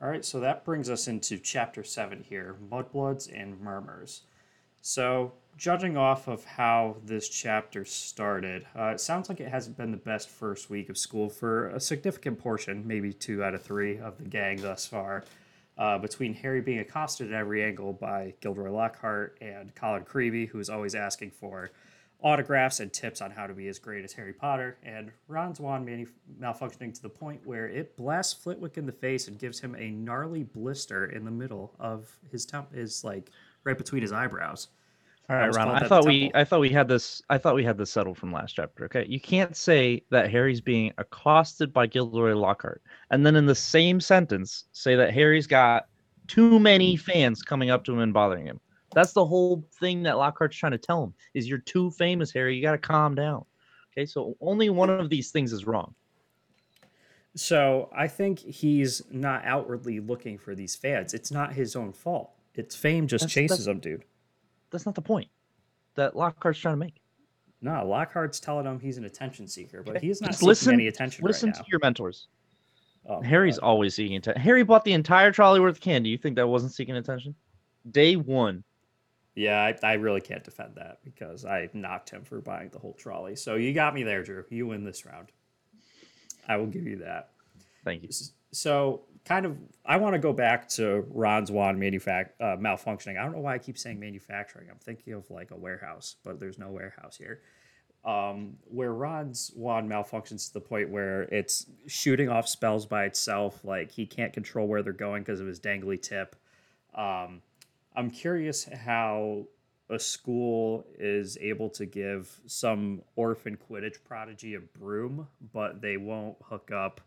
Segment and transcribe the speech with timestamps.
[0.00, 4.22] All right, so that brings us into chapter seven here Mudbloods and Murmurs.
[4.80, 9.90] So, judging off of how this chapter started, uh, it sounds like it hasn't been
[9.90, 13.98] the best first week of school for a significant portion, maybe two out of three
[13.98, 15.24] of the gang thus far.
[15.76, 20.60] Uh, between Harry being accosted at every angle by Gilderoy Lockhart and Colin Creevey, who
[20.60, 21.72] is always asking for
[22.20, 25.86] autographs and tips on how to be as great as Harry Potter, and Ron's wand
[25.86, 26.06] manu-
[26.40, 29.90] malfunctioning to the point where it blasts Flitwick in the face and gives him a
[29.90, 33.30] gnarly blister in the middle of his temp, is like
[33.64, 34.68] right between his eyebrows.
[35.30, 35.68] All I Ron.
[35.68, 36.30] I thought we.
[36.34, 38.86] I thought we had this I thought we had this settled from last chapter.
[38.86, 43.54] Okay, you can't say that Harry's being accosted by Gilderoy Lockhart and then in the
[43.54, 45.86] same sentence say that Harry's got
[46.28, 48.60] too many fans coming up to him and bothering him.
[48.94, 52.56] That's the whole thing that Lockhart's trying to tell him is you're too famous, Harry.
[52.56, 53.44] You got to calm down.
[53.92, 55.94] Okay, so only one of these things is wrong.
[57.34, 61.14] So I think he's not outwardly looking for these fans.
[61.14, 62.30] It's not his own fault.
[62.54, 64.04] It's fame just That's- chases that's- him, dude.
[64.70, 65.28] That's not the point
[65.94, 67.00] that Lockhart's trying to make.
[67.60, 70.86] No, Lockhart's telling him he's an attention seeker, but he's not just seeking listen- any
[70.88, 71.66] attention Listen right to now.
[71.70, 72.28] your mentors.
[73.06, 73.66] Oh, Harry's God.
[73.66, 74.40] always seeking attention.
[74.42, 76.10] Harry bought the entire trolley worth of candy.
[76.10, 77.34] You think that wasn't seeking attention?
[77.90, 78.64] Day one.
[79.38, 82.94] Yeah, I, I really can't defend that because I knocked him for buying the whole
[82.94, 83.36] trolley.
[83.36, 84.44] So you got me there, Drew.
[84.50, 85.28] You win this round.
[86.48, 87.30] I will give you that.
[87.84, 88.08] Thank you.
[88.50, 93.16] So, kind of, I want to go back to Ron's wand manufac- uh, malfunctioning.
[93.16, 94.68] I don't know why I keep saying manufacturing.
[94.70, 97.42] I'm thinking of like a warehouse, but there's no warehouse here.
[98.04, 103.64] Um, where Ron's wand malfunctions to the point where it's shooting off spells by itself.
[103.64, 106.34] Like he can't control where they're going because of his dangly tip.
[106.92, 107.42] Um,
[107.98, 109.48] I'm curious how
[109.90, 116.36] a school is able to give some orphan Quidditch prodigy a broom, but they won't
[116.44, 117.00] hook up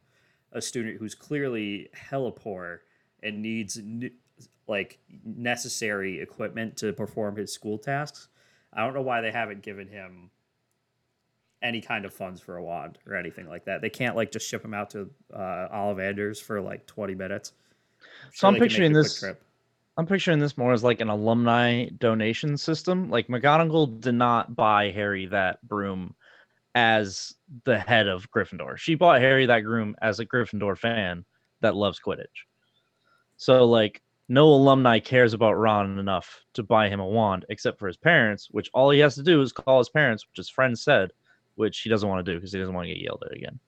[0.52, 2.82] a student who's clearly hella poor
[3.24, 3.80] and needs
[4.68, 8.28] like necessary equipment to perform his school tasks.
[8.74, 10.30] I don't know why they haven't given him
[11.62, 13.80] any kind of funds for a wand or anything like that.
[13.80, 17.54] They can't like just ship him out to uh, Ollivanders for like 20 minutes.
[18.34, 19.42] So I'm they can make picturing this- trip.
[20.02, 23.12] I'm picturing this more as like an alumni donation system.
[23.12, 26.16] Like McGonagall did not buy Harry that broom
[26.74, 27.36] as
[27.66, 28.80] the head of Gryffindor.
[28.80, 31.24] She bought Harry that broom as a Gryffindor fan
[31.60, 32.48] that loves Quidditch.
[33.38, 37.86] So like no alumni cares about Ron enough to buy him a wand except for
[37.86, 40.80] his parents, which all he has to do is call his parents, which his friend
[40.80, 41.12] said,
[41.54, 43.60] which he doesn't want to do because he doesn't want to get yelled at again.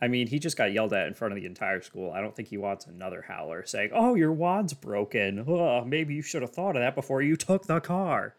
[0.00, 2.12] I mean, he just got yelled at in front of the entire school.
[2.12, 5.44] I don't think he wants another howler saying, "Oh, your wand's broken.
[5.48, 8.34] Ugh, maybe you should have thought of that before you took the car."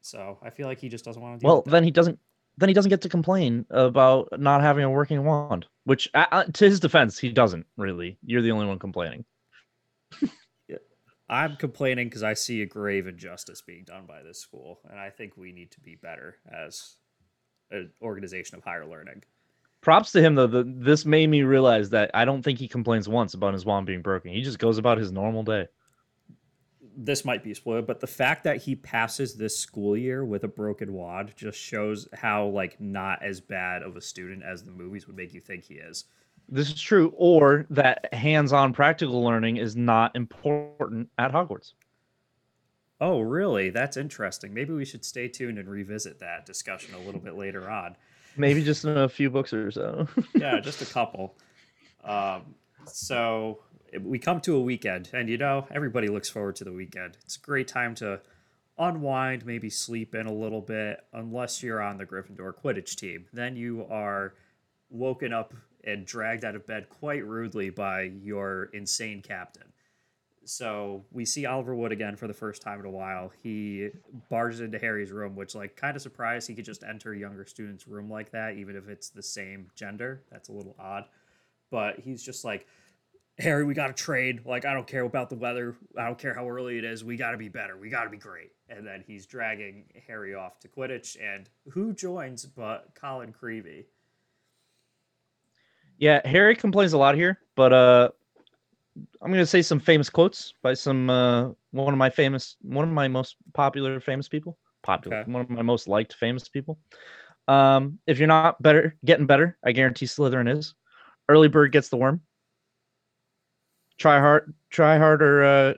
[0.00, 1.40] So I feel like he just doesn't want to.
[1.40, 2.18] Deal Well, then he doesn't.
[2.56, 5.66] Then he doesn't get to complain about not having a working wand.
[5.84, 8.18] Which, uh, uh, to his defense, he doesn't really.
[8.24, 9.24] You're the only one complaining.
[11.30, 15.10] I'm complaining because I see a grave injustice being done by this school, and I
[15.10, 16.96] think we need to be better as
[17.70, 19.24] an organization of higher learning.
[19.80, 20.46] Props to him though.
[20.46, 23.86] The, this made me realize that I don't think he complains once about his wand
[23.86, 24.32] being broken.
[24.32, 25.68] He just goes about his normal day.
[27.00, 30.48] This might be spoiled, but the fact that he passes this school year with a
[30.48, 35.06] broken wand just shows how like not as bad of a student as the movies
[35.06, 36.06] would make you think he is.
[36.48, 41.74] This is true, or that hands-on practical learning is not important at Hogwarts.
[43.00, 43.70] Oh, really?
[43.70, 44.52] That's interesting.
[44.52, 47.96] Maybe we should stay tuned and revisit that discussion a little bit later on.
[48.36, 50.06] Maybe just in a few books or so.
[50.34, 51.34] Yeah, just a couple.
[52.04, 52.54] Um,
[52.86, 53.60] so
[54.00, 57.16] we come to a weekend, and you know, everybody looks forward to the weekend.
[57.24, 58.20] It's a great time to
[58.78, 63.26] unwind, maybe sleep in a little bit, unless you're on the Gryffindor Quidditch team.
[63.32, 64.34] Then you are
[64.90, 65.52] woken up
[65.84, 69.64] and dragged out of bed quite rudely by your insane captain.
[70.48, 73.30] So we see Oliver Wood again for the first time in a while.
[73.42, 73.90] He
[74.30, 77.44] barges into Harry's room, which like kind of surprised he could just enter a younger
[77.44, 80.22] student's room like that, even if it's the same gender.
[80.30, 81.04] That's a little odd.
[81.70, 82.66] But he's just like,
[83.38, 84.46] Harry, we got to trade.
[84.46, 85.76] Like, I don't care about the weather.
[85.98, 87.04] I don't care how early it is.
[87.04, 87.76] We got to be better.
[87.76, 88.52] We got to be great.
[88.70, 91.18] And then he's dragging Harry off to Quidditch.
[91.22, 93.84] And who joins but Colin Creevey?
[95.98, 98.08] Yeah, Harry complains a lot here, but uh
[99.22, 102.94] I'm gonna say some famous quotes by some uh one of my famous one of
[102.94, 104.58] my most popular famous people.
[104.82, 105.30] Popular, Okay.
[105.30, 106.78] one of my most liked famous people.
[107.48, 110.74] Um, if you're not better getting better, I guarantee Slytherin is.
[111.28, 112.20] Early bird gets the worm.
[113.98, 115.74] Try hard try hard or uh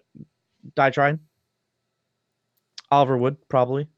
[0.76, 1.20] die trying.
[2.90, 3.88] Oliver Wood, probably.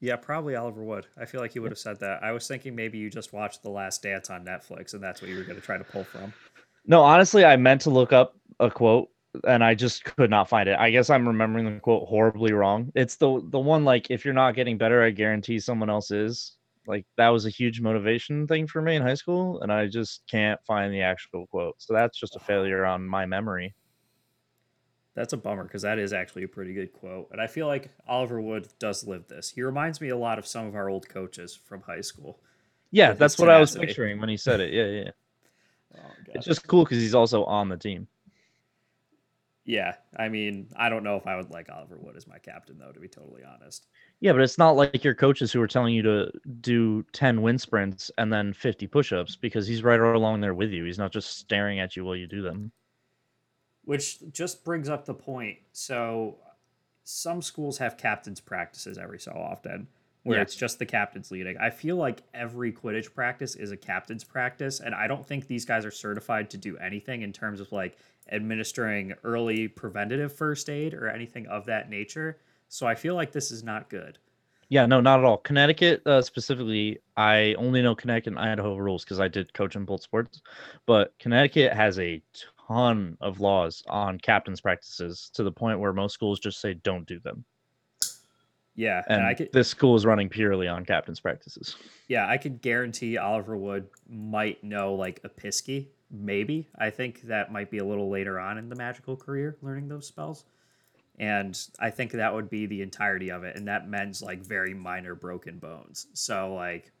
[0.00, 1.06] Yeah, probably Oliver Wood.
[1.16, 2.22] I feel like he would have said that.
[2.22, 5.28] I was thinking maybe you just watched The Last Dance on Netflix and that's what
[5.30, 6.32] you were going to try to pull from.
[6.88, 9.10] No, honestly, I meant to look up a quote
[9.46, 10.78] and I just could not find it.
[10.78, 12.90] I guess I'm remembering the quote horribly wrong.
[12.94, 16.56] It's the the one like if you're not getting better, I guarantee someone else is.
[16.86, 20.22] Like that was a huge motivation thing for me in high school, and I just
[20.26, 21.74] can't find the actual quote.
[21.76, 23.74] So that's just a failure on my memory.
[25.14, 27.28] That's a bummer because that is actually a pretty good quote.
[27.32, 29.50] And I feel like Oliver Wood does live this.
[29.50, 32.38] He reminds me a lot of some of our old coaches from high school.
[32.90, 34.72] Yeah, that's what I was picturing when he said it.
[34.72, 35.10] Yeah, yeah.
[35.98, 38.06] Oh, it's just cool because he's also on the team.
[39.64, 42.78] Yeah, I mean, I don't know if I would like Oliver Wood as my captain,
[42.78, 43.86] though, to be totally honest.
[44.20, 47.60] Yeah, but it's not like your coaches who are telling you to do 10 wind
[47.60, 50.84] sprints and then 50 push ups because he's right along there with you.
[50.84, 52.72] He's not just staring at you while you do them.
[53.84, 55.58] Which just brings up the point.
[55.72, 56.38] So,
[57.04, 59.88] some schools have captains' practices every so often
[60.28, 60.42] where yeah.
[60.42, 61.56] it's just the captains leading.
[61.56, 65.64] I feel like every Quidditch practice is a captain's practice, and I don't think these
[65.64, 67.96] guys are certified to do anything in terms of like
[68.30, 72.36] administering early preventative first aid or anything of that nature.
[72.68, 74.18] So I feel like this is not good.
[74.68, 75.38] Yeah, no, not at all.
[75.38, 79.86] Connecticut uh, specifically, I only know Connecticut and Idaho rules because I did coach in
[79.86, 80.42] both sports.
[80.84, 82.20] But Connecticut has a
[82.68, 87.06] ton of laws on captains' practices to the point where most schools just say don't
[87.06, 87.46] do them.
[88.78, 91.74] Yeah, and, and I could, this school is running purely on captains' practices.
[92.06, 96.68] Yeah, I could guarantee Oliver Wood might know like Episkey maybe.
[96.78, 100.06] I think that might be a little later on in the magical career, learning those
[100.06, 100.44] spells.
[101.18, 103.56] And I think that would be the entirety of it.
[103.56, 106.06] And that meant like very minor broken bones.
[106.12, 106.92] So like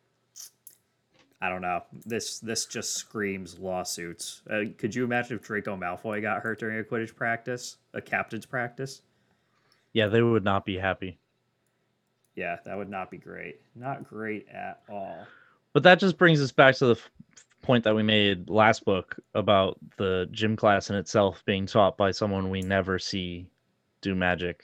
[1.40, 1.84] I don't know.
[2.04, 4.42] This this just screams lawsuits.
[4.50, 8.46] Uh, could you imagine if Draco Malfoy got hurt during a Quidditch practice, a captain's
[8.46, 9.02] practice?
[9.92, 11.20] Yeah, they would not be happy.
[12.38, 13.60] Yeah, that would not be great.
[13.74, 15.26] Not great at all.
[15.72, 17.00] But that just brings us back to the
[17.62, 22.12] point that we made last book about the gym class in itself being taught by
[22.12, 23.48] someone we never see
[24.02, 24.62] do magic.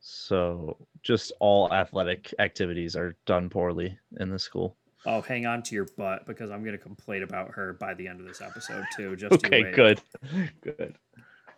[0.00, 4.76] So just all athletic activities are done poorly in the school.
[5.06, 8.06] Oh, hang on to your butt because I'm going to complain about her by the
[8.06, 9.16] end of this episode too.
[9.16, 10.02] Just okay, good,
[10.60, 10.98] good.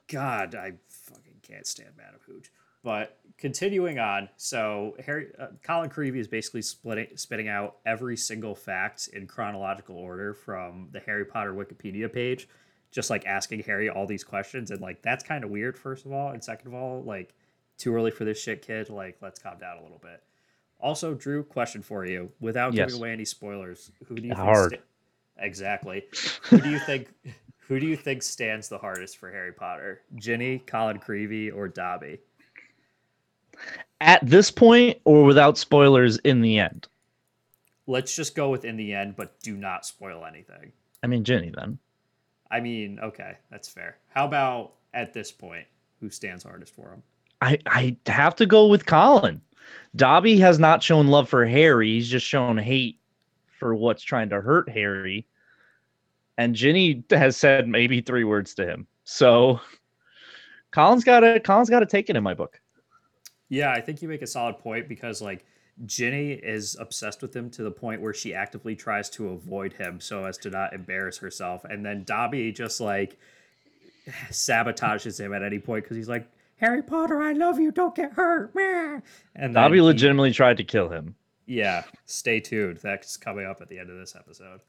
[0.07, 2.53] God, I fucking can't stand Madam Hooch.
[2.89, 8.55] But continuing on, so Harry uh, Colin Creevey is basically splitting spitting out every single
[8.55, 12.49] fact in chronological order from the Harry Potter Wikipedia page,
[12.91, 15.77] just like asking Harry all these questions, and like that's kind of weird.
[15.77, 17.35] First of all, and second of all, like
[17.77, 18.89] too early for this shit, kid.
[18.89, 20.23] Like let's calm down a little bit.
[20.81, 22.87] Also, Drew, question for you, without yes.
[22.87, 24.83] giving away any spoilers, who do you hard think
[25.37, 26.05] sta- exactly?
[26.45, 27.13] who do you think?
[27.69, 30.01] Who do you think stands the hardest for Harry Potter?
[30.15, 32.19] Ginny, Colin Creevey, or Dobby?
[34.01, 36.89] At this point or without spoilers in the end?
[37.87, 40.73] Let's just go with in the end, but do not spoil anything.
[41.03, 41.79] I mean, Ginny, then.
[42.51, 43.99] I mean, okay, that's fair.
[44.09, 45.67] How about at this point,
[46.01, 47.03] who stands hardest for him?
[47.41, 49.41] I, I have to go with Colin.
[49.97, 51.95] Dobby has not shown love for Harry.
[51.95, 52.99] He's just shown hate
[53.59, 55.27] for what's trying to hurt Harry.
[56.37, 58.87] And Ginny has said maybe three words to him.
[59.05, 59.61] So
[60.71, 62.61] Colin's got to Colin's got to take it in my book.
[63.49, 65.45] Yeah, I think you make a solid point because like
[65.87, 70.01] Ginny is obsessed with him to the point where she actively tries to avoid him
[70.01, 71.65] so as to not embarrass herself.
[71.65, 73.19] And then Dobby just like
[74.31, 77.71] sabotages him at any point because he's like, Harry Potter, I love you.
[77.71, 78.53] Don't get hurt.
[79.37, 81.15] And Dobby he, legitimately tried to kill him.
[81.47, 82.79] Yeah, stay tuned.
[82.83, 84.61] That's coming up at the end of this episode.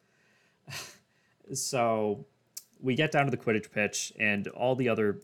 [1.53, 2.25] so
[2.79, 5.19] we get down to the Quidditch pitch, and all the other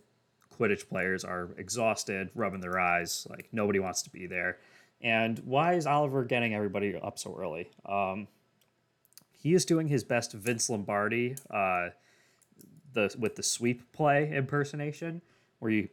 [0.58, 4.58] Quidditch players are exhausted, rubbing their eyes, like nobody wants to be there.
[5.02, 7.70] And why is Oliver getting everybody up so early?
[7.86, 8.28] Um,
[9.32, 11.90] he is doing his best Vince Lombardi, uh,
[12.94, 15.22] the with the sweep play impersonation,
[15.60, 15.90] where you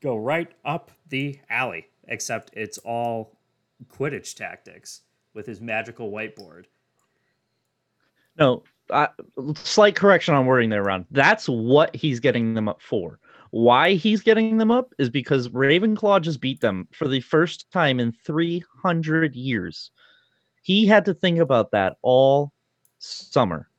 [0.00, 3.36] go right up the alley, except it's all
[3.88, 5.00] Quidditch tactics
[5.32, 6.66] with his magical whiteboard.
[8.38, 8.62] No,
[9.56, 11.06] slight correction on wording there, Ron.
[11.10, 13.18] That's what he's getting them up for.
[13.54, 18.00] Why he's getting them up is because Ravenclaw just beat them for the first time
[18.00, 19.92] in 300 years.
[20.62, 22.52] He had to think about that all
[22.98, 23.70] summer.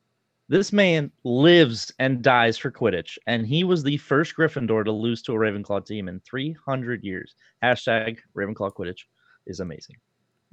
[0.47, 5.21] This man lives and dies for Quidditch, and he was the first Gryffindor to lose
[5.23, 7.35] to a Ravenclaw team in 300 years.
[7.61, 9.01] Hashtag Ravenclaw Quidditch
[9.45, 9.97] is amazing.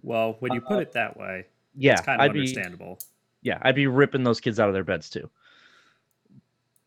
[0.01, 2.97] Well, when you put uh, it that way, yeah, it's kind of I'd understandable.
[2.97, 5.31] Be, yeah, I'd be ripping those kids out of their beds too.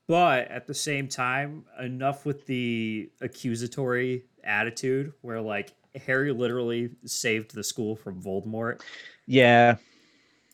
[0.08, 5.74] But at the same time, enough with the accusatory attitude where like
[6.06, 8.82] Harry literally saved the school from Voldemort.
[9.26, 9.78] Yeah.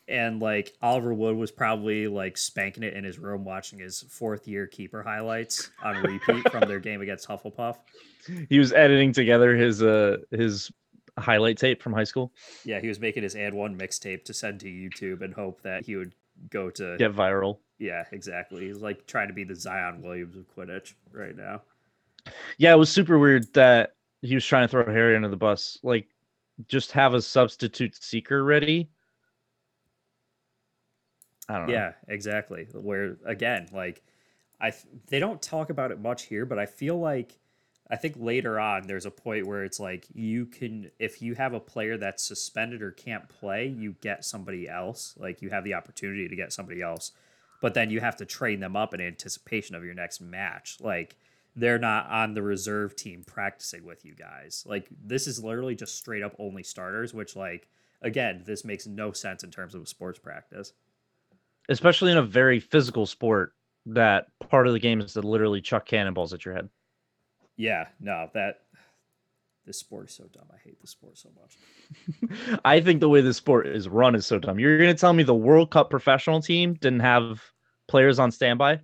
[0.08, 4.48] and like Oliver Wood was probably like spanking it in his room watching his fourth
[4.48, 7.76] year keeper highlights on repeat from their game against Hufflepuff.
[8.48, 10.70] He was editing together his uh his
[11.18, 12.32] highlight tape from high school.
[12.64, 15.96] Yeah, he was making his AND1 mixtape to send to YouTube and hope that he
[15.96, 16.14] would
[16.50, 17.58] go to Get viral.
[17.78, 18.66] Yeah, exactly.
[18.66, 21.62] He's like trying to be the Zion Williams of Quidditch right now.
[22.58, 25.78] Yeah, it was super weird that he was trying to throw Harry under the bus.
[25.82, 26.08] Like,
[26.68, 28.88] just have a substitute seeker ready.
[31.48, 31.72] I don't know.
[31.72, 32.68] Yeah, exactly.
[32.72, 34.02] Where again, like
[34.60, 34.72] I
[35.08, 37.38] they don't talk about it much here, but I feel like
[37.92, 41.52] I think later on there's a point where it's like you can if you have
[41.52, 45.14] a player that's suspended or can't play, you get somebody else.
[45.18, 47.12] Like you have the opportunity to get somebody else.
[47.60, 50.78] But then you have to train them up in anticipation of your next match.
[50.80, 51.16] Like
[51.54, 54.64] they're not on the reserve team practicing with you guys.
[54.66, 57.68] Like this is literally just straight up only starters, which like
[58.00, 60.72] again, this makes no sense in terms of sports practice.
[61.68, 63.52] Especially in a very physical sport
[63.84, 66.70] that part of the game is to literally chuck cannonballs at your head.
[67.56, 68.60] Yeah, no, that
[69.66, 70.46] this sport is so dumb.
[70.52, 72.60] I hate this sport so much.
[72.64, 74.58] I think the way this sport is run is so dumb.
[74.58, 77.42] You're going to tell me the World Cup professional team didn't have
[77.86, 78.80] players on standby?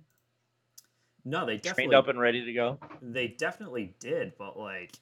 [1.25, 2.79] No, they definitely trained up and ready to go.
[3.01, 4.93] They definitely did, but like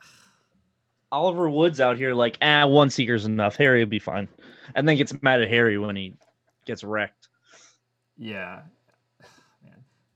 [1.12, 3.56] Oliver Woods out here, like, ah, one seeker's enough.
[3.56, 4.28] Harry will be fine,
[4.74, 6.14] and then gets mad at Harry when he
[6.64, 7.28] gets wrecked.
[8.16, 8.62] Yeah.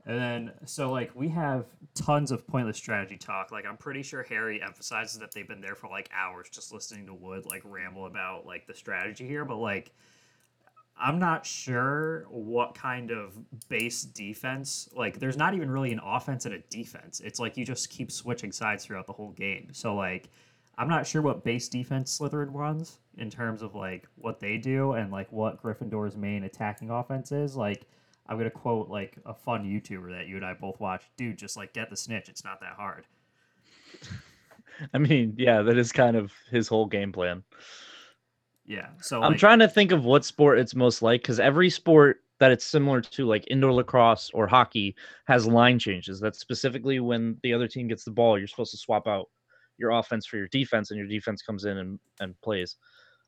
[0.09, 3.53] And then so like we have tons of pointless strategy talk.
[3.53, 7.07] Like I'm pretty sure Harry emphasizes that they've been there for like hours just listening
[7.07, 9.93] to Wood like ramble about like the strategy here, but like
[11.01, 13.39] I'm not sure what kind of
[13.69, 14.89] base defense.
[14.93, 17.21] Like, there's not even really an offense and a defense.
[17.21, 19.69] It's like you just keep switching sides throughout the whole game.
[19.73, 20.29] So, like,
[20.77, 24.93] I'm not sure what base defense Slytherin runs in terms of like what they do
[24.93, 27.57] and like what Gryffindor's main attacking offense is.
[27.57, 27.87] Like,
[28.29, 31.03] I'm gonna quote like a fun YouTuber that you and I both watch.
[31.17, 32.29] Dude, just like get the snitch.
[32.29, 33.07] It's not that hard.
[34.95, 37.43] I mean, yeah, that is kind of his whole game plan.
[38.67, 38.89] Yeah.
[39.01, 42.21] So I'm like, trying to think of what sport it's most like because every sport
[42.39, 44.95] that it's similar to, like indoor lacrosse or hockey,
[45.27, 46.21] has line changes.
[46.21, 49.29] That's specifically when the other team gets the ball, you're supposed to swap out
[49.79, 52.77] your offense for your defense, and your defense comes in and, and plays.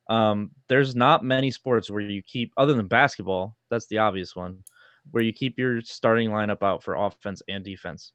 [0.08, 4.62] Um, there's not many sports where you keep, other than basketball, that's the obvious one,
[5.10, 8.12] where you keep your starting lineup out for offense and defense.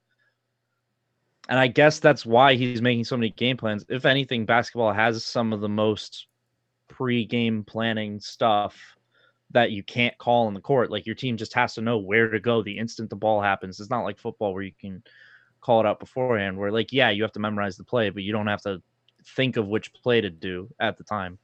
[1.47, 3.85] And I guess that's why he's making so many game plans.
[3.89, 6.27] If anything, basketball has some of the most
[6.87, 8.77] pre-game planning stuff
[9.51, 10.89] that you can't call in the court.
[10.89, 13.79] Like your team just has to know where to go the instant the ball happens.
[13.79, 15.03] It's not like football where you can
[15.61, 16.57] call it out beforehand.
[16.57, 18.81] Where like yeah, you have to memorize the play, but you don't have to
[19.35, 21.37] think of which play to do at the time.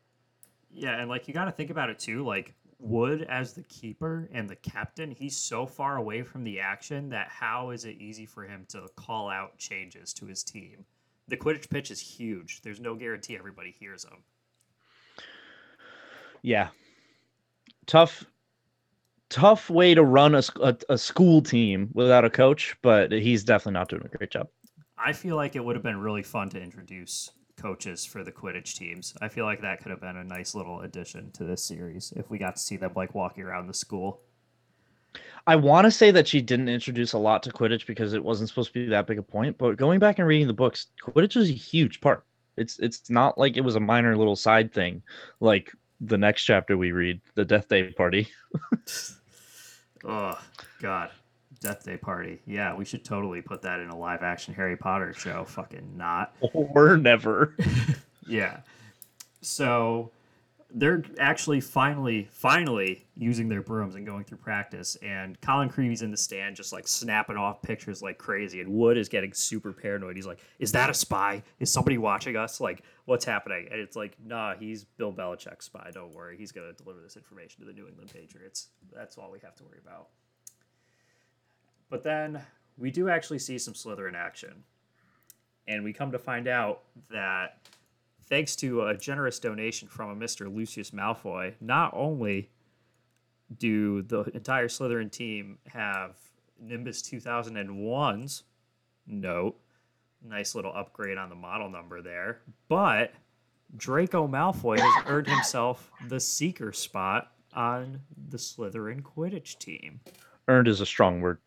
[0.72, 2.26] Yeah, and like you got to think about it too.
[2.26, 7.10] Like Wood as the keeper and the captain, he's so far away from the action
[7.10, 10.84] that how is it easy for him to call out changes to his team?
[11.28, 12.62] The Quidditch pitch is huge.
[12.62, 14.24] There's no guarantee everybody hears him.
[16.42, 16.70] Yeah.
[17.86, 18.26] Tough
[19.30, 23.80] tough way to run a, a, a, school team without a coach, but he's definitely
[23.80, 24.48] not doing a great job.
[24.98, 28.76] I feel like it would have been really fun to introduce coaches for the Quidditch
[28.76, 29.14] teams.
[29.22, 32.30] I feel like that could have been a nice little addition to this series if
[32.30, 34.22] we got to see them like walking around the school.
[35.48, 38.50] I want to say that she didn't introduce a lot to Quidditch because it wasn't
[38.50, 41.36] supposed to be that big a point, but going back and reading the books, Quidditch
[41.36, 42.26] is a huge part.
[42.58, 45.02] It's it's not like it was a minor little side thing
[45.40, 48.28] like the next chapter we read, the Death Day Party.
[50.06, 50.40] oh
[50.82, 51.12] God,
[51.62, 52.42] Death Day Party.
[52.46, 55.46] Yeah, we should totally put that in a live action Harry Potter show.
[55.48, 56.36] Fucking not.
[56.54, 57.56] Or never.
[58.28, 58.62] yeah.
[59.42, 60.12] So
[60.74, 64.96] they're actually finally, finally using their brooms and going through practice.
[65.04, 68.62] And Colin Creevey's in the stand, just like snapping off pictures like crazy.
[68.62, 70.16] And Wood is getting super paranoid.
[70.16, 71.44] He's like, "Is that a spy?
[71.60, 72.60] Is somebody watching us?
[72.60, 75.92] Like, what's happening?" And it's like, "Nah, he's Bill Belichick's spy.
[75.94, 76.38] Don't worry.
[76.38, 78.70] He's gonna deliver this information to the New England Patriots.
[78.94, 80.08] That's all we have to worry about."
[81.92, 82.42] But then
[82.78, 84.64] we do actually see some Slytherin action,
[85.68, 87.68] and we come to find out that
[88.28, 90.52] thanks to a generous donation from a Mr.
[90.52, 92.50] Lucius Malfoy, not only
[93.58, 96.16] do the entire Slytherin team have
[96.60, 98.44] Nimbus 2001's
[99.06, 99.60] note,
[100.26, 103.12] nice little upgrade on the model number there, but
[103.76, 110.00] Draco Malfoy has earned himself the seeker spot on the Slytherin Quidditch team.
[110.48, 111.38] Earned is a strong word.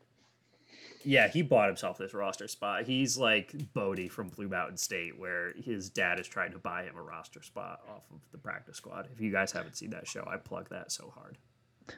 [1.04, 2.84] Yeah, he bought himself this roster spot.
[2.84, 6.96] He's like Bodie from Blue Mountain State, where his dad is trying to buy him
[6.96, 9.08] a roster spot off of the practice squad.
[9.12, 11.36] If you guys haven't seen that show, I plug that so hard.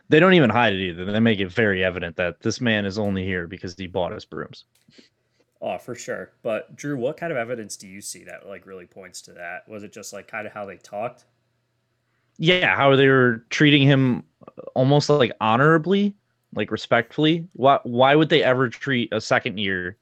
[0.08, 1.04] They don't even hide it either.
[1.04, 4.24] They make it very evident that this man is only here because he bought us
[4.24, 4.64] brooms.
[5.60, 6.32] Oh, for sure.
[6.42, 9.68] But Drew, what kind of evidence do you see that like really points to that?
[9.68, 11.24] Was it just like kind of how they talked?
[12.38, 14.24] Yeah, how they were treating him
[14.74, 16.14] almost like honorably
[16.56, 17.46] like respectfully.
[17.52, 19.96] Why why would they ever treat a second year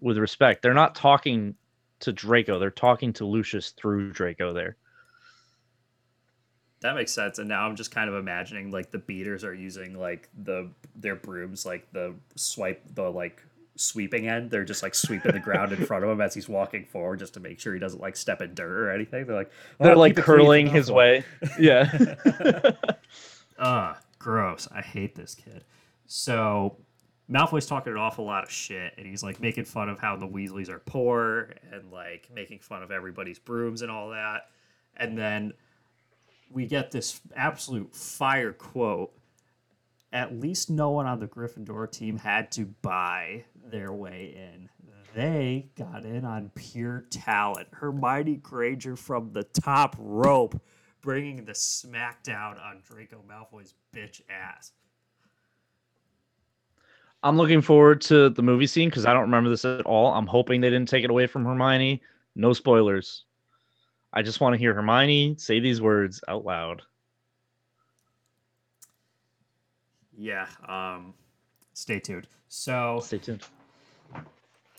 [0.00, 0.62] with respect?
[0.62, 1.54] They're not talking
[2.00, 2.58] to Draco.
[2.58, 4.76] They're talking to Lucius through Draco there.
[6.80, 7.38] That makes sense.
[7.38, 11.16] And now I'm just kind of imagining like the beaters are using like the their
[11.16, 13.42] brooms, like the swipe the like
[13.76, 14.50] sweeping end.
[14.50, 17.34] They're just like sweeping the ground in front of him as he's walking forward just
[17.34, 19.26] to make sure he doesn't like step in dirt or anything.
[19.26, 21.24] They're like oh, they're like curling his way.
[21.58, 21.92] Yeah.
[23.58, 24.68] Ah, uh, gross.
[24.72, 25.64] I hate this kid.
[26.06, 26.76] So
[27.30, 30.26] Malfoy's talking an awful lot of shit, and he's like making fun of how the
[30.26, 34.48] Weasleys are poor and like making fun of everybody's brooms and all that.
[34.96, 35.52] And then
[36.50, 39.12] we get this absolute fire quote.
[40.10, 44.70] At least no one on the Gryffindor team had to buy their way in.
[45.14, 47.68] They got in on pure talent.
[47.72, 50.60] Hermione Granger from the top rope
[51.08, 54.72] bringing the smackdown on Draco Malfoy's bitch ass.
[57.22, 60.12] I'm looking forward to the movie scene because I don't remember this at all.
[60.12, 62.02] I'm hoping they didn't take it away from Hermione.
[62.36, 63.24] No spoilers.
[64.12, 66.82] I just want to hear Hermione say these words out loud.
[70.14, 70.46] Yeah.
[70.68, 71.14] Um,
[71.72, 72.28] stay tuned.
[72.48, 73.44] So stay tuned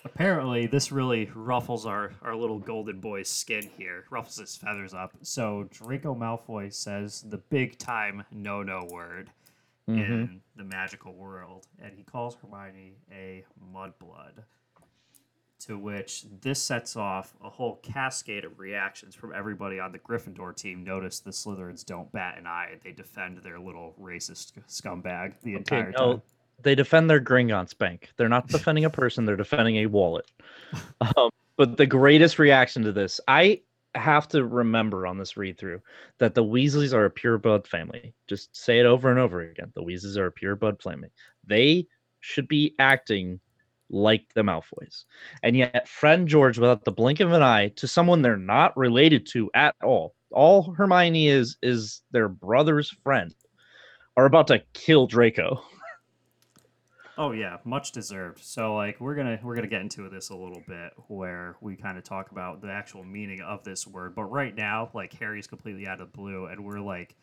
[0.04, 5.12] apparently this really ruffles our, our little golden boy's skin here ruffles his feathers up
[5.22, 9.30] so draco malfoy says the big time no no word
[9.88, 10.00] mm-hmm.
[10.00, 14.44] in the magical world and he calls hermione a mudblood
[15.60, 20.56] to which this sets off a whole cascade of reactions from everybody on the Gryffindor
[20.56, 20.82] team.
[20.82, 25.58] Notice the Slytherins don't bat an eye; they defend their little racist scumbag the okay,
[25.58, 26.22] entire no, time
[26.62, 28.10] they defend their Gringotts bank.
[28.16, 30.30] They're not defending a person; they're defending a wallet.
[31.16, 33.62] Um, but the greatest reaction to this, I
[33.94, 35.80] have to remember on this read through
[36.18, 38.14] that the Weasleys are a pure blood family.
[38.28, 39.72] Just say it over and over again.
[39.74, 41.08] The Weasleys are a pure blood family.
[41.44, 41.86] They
[42.20, 43.40] should be acting
[43.90, 45.04] like the Malfoys.
[45.42, 48.76] And yet, Fred and George, without the blink of an eye, to someone they're not
[48.76, 53.34] related to at all, all Hermione is is their brother's friend,
[54.16, 55.62] are about to kill Draco.
[57.18, 58.42] Oh yeah, much deserved.
[58.42, 61.98] So like we're gonna we're gonna get into this a little bit where we kind
[61.98, 64.14] of talk about the actual meaning of this word.
[64.14, 67.16] But right now, like Harry's completely out of blue, and we're like,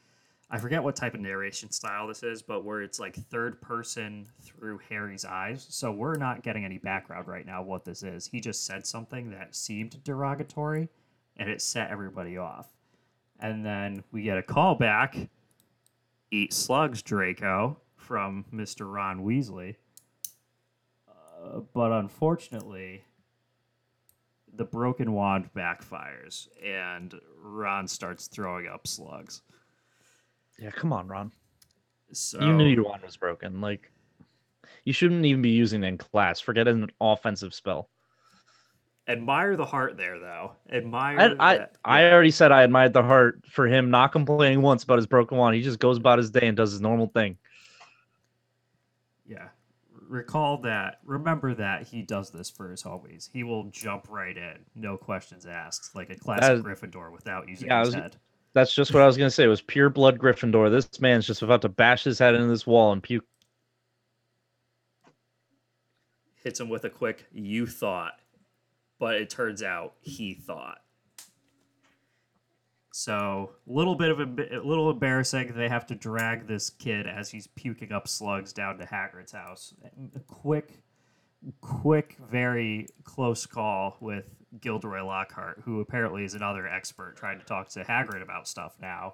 [0.49, 4.27] I forget what type of narration style this is, but where it's like third person
[4.41, 5.65] through Harry's eyes.
[5.69, 8.27] So we're not getting any background right now what this is.
[8.27, 10.89] He just said something that seemed derogatory,
[11.37, 12.67] and it set everybody off.
[13.39, 15.17] And then we get a call back.
[16.31, 18.91] Eat slugs, Draco, from Mr.
[18.91, 19.75] Ron Weasley
[21.47, 23.03] uh, but unfortunately,
[24.53, 29.41] the broken wand backfires and Ron starts throwing up slugs.
[30.59, 31.31] Yeah, come on, Ron.
[32.11, 33.61] So you knew your wand was broken.
[33.61, 33.91] Like
[34.85, 36.39] you shouldn't even be using it in class.
[36.39, 37.89] Forget an offensive spell.
[39.09, 40.51] Admire the heart there, though.
[40.69, 41.37] Admire.
[41.39, 44.97] I, I, I already said I admired the heart for him not complaining once about
[44.97, 45.55] his broken wand.
[45.55, 47.37] He just goes about his day and does his normal thing.
[49.27, 49.49] Yeah,
[50.07, 50.99] recall that.
[51.05, 53.29] Remember that he does this for his homies.
[53.31, 57.79] He will jump right in no questions asked like a classic gryffindor without using yeah,
[57.79, 58.15] his was, head.
[58.53, 59.43] That's just what i was going to say.
[59.43, 60.71] It was pure blood gryffindor.
[60.71, 63.25] This man's just about to bash his head into this wall and puke.
[66.43, 68.13] Hits him with a quick you thought
[68.99, 70.79] but it turns out he thought
[72.97, 75.53] so a little bit of a, a little embarrassing.
[75.55, 79.75] They have to drag this kid as he's puking up slugs down to Hagrid's house.
[80.15, 80.81] A quick,
[81.61, 84.25] quick, very close call with
[84.59, 89.13] Gilderoy Lockhart, who apparently is another expert trying to talk to Hagrid about stuff now.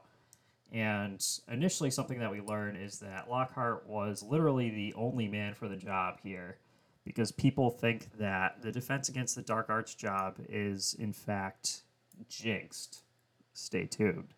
[0.72, 5.68] And initially, something that we learn is that Lockhart was literally the only man for
[5.68, 6.58] the job here
[7.04, 11.82] because people think that the Defense Against the Dark Arts job is, in fact,
[12.30, 13.04] jinxed
[13.54, 14.34] stay tuned.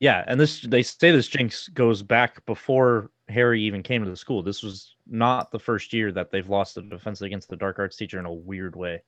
[0.00, 4.16] Yeah, and this they say this jinx goes back before Harry even came to the
[4.16, 4.42] school.
[4.42, 7.96] This was not the first year that they've lost the defense against the dark arts
[7.96, 9.02] teacher in a weird way.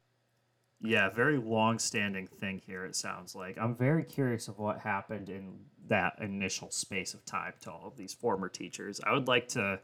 [0.83, 2.87] Yeah, very long-standing thing here.
[2.87, 7.53] It sounds like I'm very curious of what happened in that initial space of time
[7.61, 9.01] to all of these former teachers.
[9.07, 9.79] I would like to.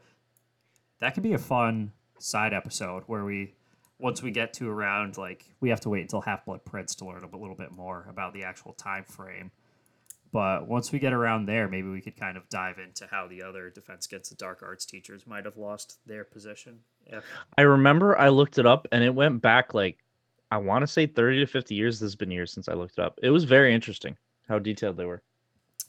[0.99, 3.53] That could be a fun side episode where we
[3.99, 7.05] once we get to around like we have to wait until Half Blood Prince to
[7.05, 9.51] learn a little bit more about the actual time frame.
[10.31, 13.41] But once we get around there, maybe we could kind of dive into how the
[13.41, 16.79] other Defense Against the Dark Arts teachers might have lost their position.
[17.05, 17.23] If
[17.57, 19.97] I remember I looked it up and it went back like
[20.51, 21.99] I want to say 30 to 50 years.
[21.99, 23.19] This has been years since I looked it up.
[23.23, 25.21] It was very interesting how detailed they were.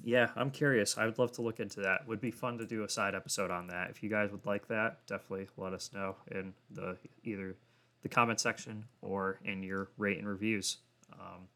[0.03, 0.97] yeah, I'm curious.
[0.97, 2.07] I would love to look into that.
[2.09, 3.91] Would be fun to do a side episode on that.
[3.91, 7.57] If you guys would like that, definitely let us know in the either
[8.03, 10.79] the comment section or in your rate and reviews.
[11.13, 11.49] Um,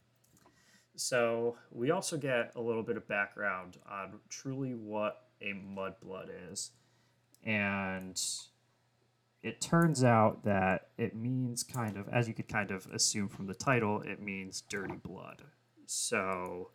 [0.95, 6.71] so we also get a little bit of background on truly what a mudblood is,
[7.45, 8.21] and
[9.43, 13.47] it turns out that it means kind of, as you could kind of assume from
[13.47, 15.43] the title, it means dirty blood.
[15.87, 16.71] So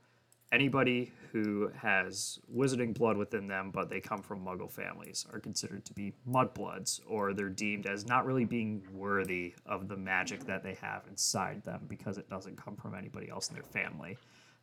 [0.51, 5.85] anybody who has wizarding blood within them, but they come from muggle families, are considered
[5.85, 10.63] to be mudbloods, or they're deemed as not really being worthy of the magic that
[10.63, 14.17] they have inside them because it doesn't come from anybody else in their family.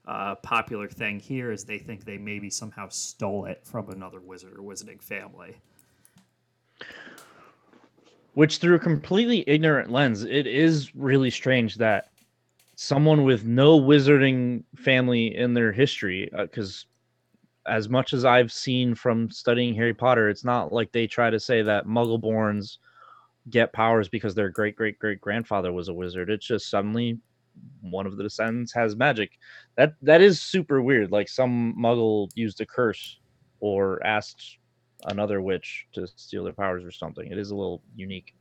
[0.06, 4.54] Uh, popular thing here is they think they maybe somehow stole it from another wizard
[4.58, 5.56] or wizarding family.
[8.34, 12.08] Which, through a completely ignorant lens, it is really strange that
[12.76, 16.86] someone with no wizarding family in their history, uh, because
[17.66, 21.40] as much as I've seen from studying Harry Potter, it's not like they try to
[21.40, 22.78] say that Muggleborns
[23.50, 26.30] get powers because their great great great grandfather was a wizard.
[26.30, 27.18] It's just suddenly
[27.80, 29.38] one of the descendants has magic.
[29.76, 31.10] That that is super weird.
[31.10, 33.18] Like some Muggle used a curse
[33.60, 34.58] or asked
[35.06, 37.30] another witch to steal their powers or something.
[37.30, 38.34] It is a little unique.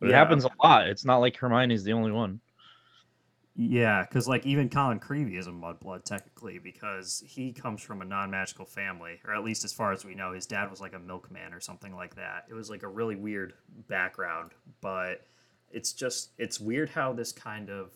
[0.00, 0.88] But it happens a lot.
[0.88, 2.40] It's not like Hermione's the only one.
[3.56, 8.04] Yeah, because like even Colin Creevey is a mudblood technically because he comes from a
[8.04, 10.98] non-magical family, or at least as far as we know, his dad was like a
[10.98, 12.46] milkman or something like that.
[12.50, 13.52] It was like a really weird
[13.88, 15.24] background, but
[15.70, 17.92] it's just it's weird how this kind of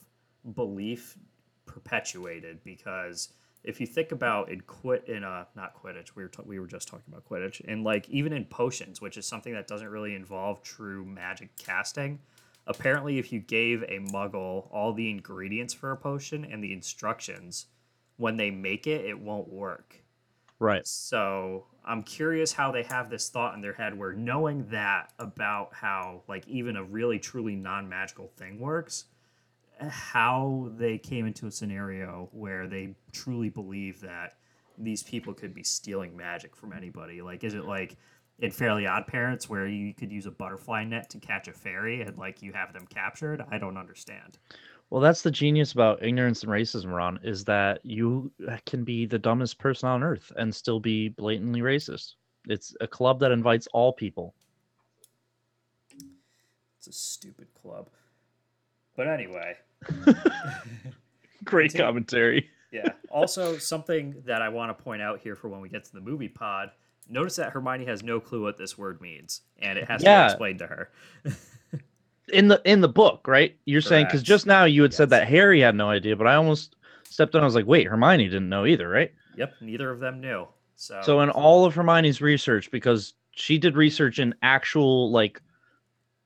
[0.55, 1.19] belief
[1.67, 3.31] perpetuated because
[3.65, 6.59] if you think about it quit in a uh, not quidditch we were ta- we
[6.59, 9.89] were just talking about quidditch and like even in potions which is something that doesn't
[9.89, 12.19] really involve true magic casting
[12.69, 17.67] apparently if you gave a muggle all the ingredients for a potion and the instructions
[18.19, 19.97] when they make it it won't work
[20.61, 20.87] Right.
[20.87, 25.73] so i'm curious how they have this thought in their head where knowing that about
[25.73, 29.05] how like even a really truly non-magical thing works
[29.89, 34.35] how they came into a scenario where they truly believe that
[34.77, 37.97] these people could be stealing magic from anybody like is it like
[38.41, 42.03] in Fairly Odd Parents where you could use a butterfly net to catch a fairy
[42.03, 43.45] and like you have them captured.
[43.51, 44.39] I don't understand.
[44.91, 48.31] Well, that's the genius about ignorance and racism, Ron, is that you
[48.65, 52.15] can be the dumbest person on earth and still be blatantly racist.
[52.49, 54.35] It's a club that invites all people.
[56.79, 57.89] It's a stupid club.
[58.97, 59.57] But anyway,
[61.45, 62.49] Great commentary.
[62.73, 62.93] yeah.
[63.11, 66.01] Also, something that I want to point out here for when we get to the
[66.01, 66.71] movie pod.
[67.09, 70.33] Notice that Hermione has no clue what this word means, and it has to be
[70.33, 70.91] explained to her.
[72.31, 73.57] In the in the book, right?
[73.65, 76.35] You're saying because just now you had said that Harry had no idea, but I
[76.35, 77.41] almost stepped in.
[77.41, 79.11] I was like, wait, Hermione didn't know either, right?
[79.37, 80.47] Yep, neither of them knew.
[80.77, 85.41] So, So in all of Hermione's research, because she did research in actual like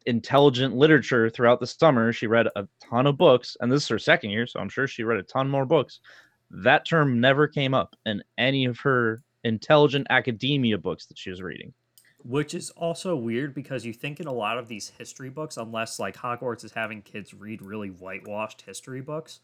[0.06, 3.98] intelligent literature throughout the summer, she read a ton of books, and this is her
[3.98, 6.00] second year, so I'm sure she read a ton more books.
[6.50, 11.42] That term never came up in any of her intelligent academia books that she was
[11.42, 11.72] reading.
[12.24, 15.98] which is also weird because you think in a lot of these history books, unless
[15.98, 19.40] like Hogwarts is having kids read really whitewashed history books,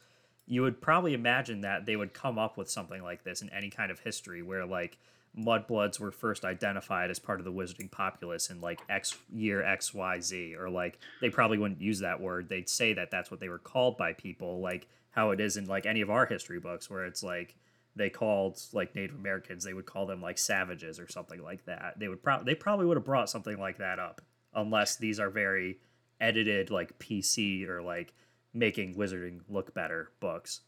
[0.46, 3.68] you would probably imagine that they would come up with something like this in any
[3.68, 4.96] kind of history where like
[5.36, 10.58] mudbloods were first identified as part of the wizarding populace in like X year XYZ
[10.58, 12.48] or like they probably wouldn't use that word.
[12.48, 15.66] They'd say that that's what they were called by people like how it is in
[15.66, 17.56] like any of our history books where it's like
[17.98, 21.98] they called like Native Americans, they would call them like savages or something like that.
[21.98, 24.20] They would probably they probably would have brought something like that up,
[24.54, 25.80] unless these are very
[26.20, 28.14] edited like PC or like
[28.54, 30.62] making wizarding look better books.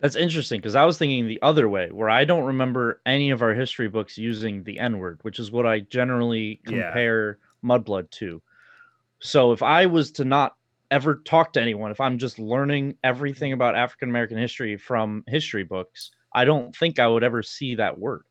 [0.00, 3.40] That's interesting because I was thinking the other way, where I don't remember any of
[3.42, 6.92] our history books using the N word, which is what I generally Yeah.
[6.92, 8.42] compare Mudblood to.
[9.20, 10.56] So if I was to not
[10.90, 15.64] ever talk to anyone, if I'm just learning everything about African American history from history
[15.64, 18.22] books, I don't think I would ever see that word.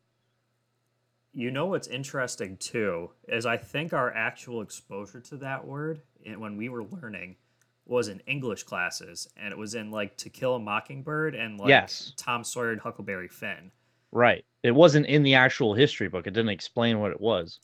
[1.34, 6.34] You know what's interesting too is I think our actual exposure to that word eh,
[6.36, 7.36] when we were learning
[7.84, 11.68] was in English classes, and it was in like To Kill a Mockingbird and like
[11.68, 12.12] Yes.
[12.16, 13.70] Tom Sawyer and Huckleberry Finn.
[14.12, 14.44] Right.
[14.62, 16.26] It wasn't in the actual history book.
[16.26, 17.60] It didn't explain what it was.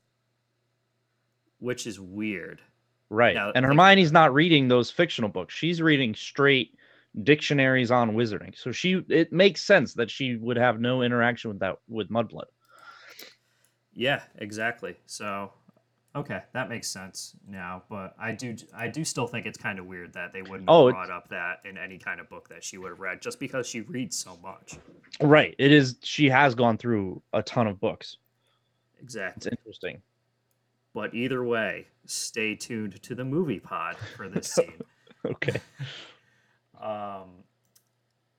[1.59, 2.61] which is weird.
[3.09, 3.35] Right.
[3.37, 5.55] Now, and think- Hermione's not reading those fictional books.
[5.55, 6.75] She's reading straight
[7.23, 8.57] dictionaries on wizarding.
[8.57, 12.47] So she it makes sense that she would have no interaction with that with Mudblood.
[13.95, 14.97] Yeah, exactly.
[15.07, 15.53] So,
[16.17, 17.83] okay, that makes sense now.
[17.91, 20.87] But I do, I do still think it's kind of weird that they wouldn't Oh,
[20.87, 23.39] have brought up that in any kind of book that she would have read, just
[23.39, 24.79] because she reads so much.
[25.21, 25.55] Right.
[25.59, 28.17] It is she has gone through a ton of books.
[28.95, 29.53] It's Exactly.
[29.59, 30.03] interesting.
[30.95, 34.83] But either way, stay tuned to the movie pod for this scene.
[35.25, 35.61] Okay.
[36.83, 37.45] Um,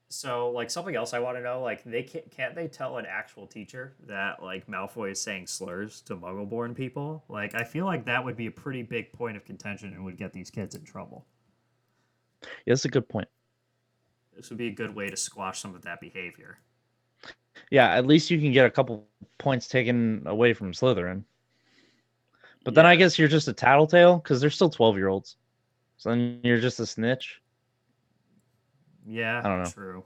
[0.08, 3.06] so like something else I want to know, like they can't can't they tell an
[3.08, 7.24] actual teacher that like Malfoy is saying slurs to Muggleborn people?
[7.28, 10.16] Like I feel like that would be a pretty big point of contention and would
[10.16, 11.26] get these kids in trouble.
[12.42, 13.28] Yeah, that's a good point.
[14.36, 16.58] This would be a good way to squash some of that behavior.
[17.70, 19.06] Yeah, at least you can get a couple
[19.38, 21.24] points taken away from Slytherin.
[22.64, 25.36] But then I guess you're just a tattletale because they're still 12 year olds.
[25.96, 27.40] So then you're just a snitch.
[29.06, 29.70] Yeah, I don't know.
[29.70, 30.04] True.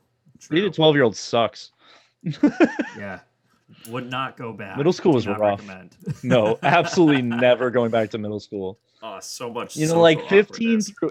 [0.51, 0.71] Being True.
[0.71, 1.73] a 12 year old sucks.
[2.97, 3.21] yeah.
[3.89, 4.77] Would not go back.
[4.77, 5.63] Middle school was rough.
[6.23, 8.79] No, absolutely never going back to middle school.
[9.03, 9.77] oh, so much.
[9.77, 11.11] You know, like 15 through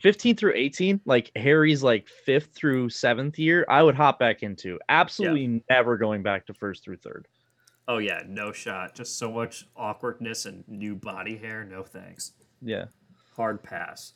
[0.00, 4.78] 15 through 18, like Harry's like fifth through seventh year, I would hop back into.
[4.88, 7.26] Absolutely never going back to first through third.
[7.88, 8.94] Oh yeah, no shot.
[8.94, 11.64] Just so much awkwardness and new body hair.
[11.64, 12.32] No thanks.
[12.62, 12.86] Yeah.
[13.36, 14.12] hard pass.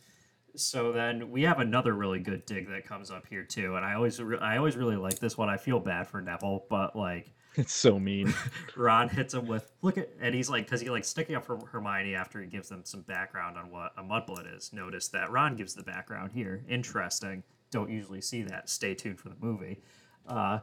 [0.57, 3.95] So then we have another really good dig that comes up here too, and I
[3.95, 5.49] always re- I always really like this one.
[5.49, 8.33] I feel bad for Neville, but like It's so mean.
[8.77, 11.59] Ron hits him with look at, and he's like because he like sticking up for
[11.67, 14.73] Hermione after he gives them some background on what a mudblood is.
[14.73, 16.63] Notice that Ron gives the background here.
[16.69, 17.43] Interesting.
[17.73, 18.69] Don't usually see that.
[18.69, 19.81] Stay tuned for the movie.
[20.29, 20.61] Uh,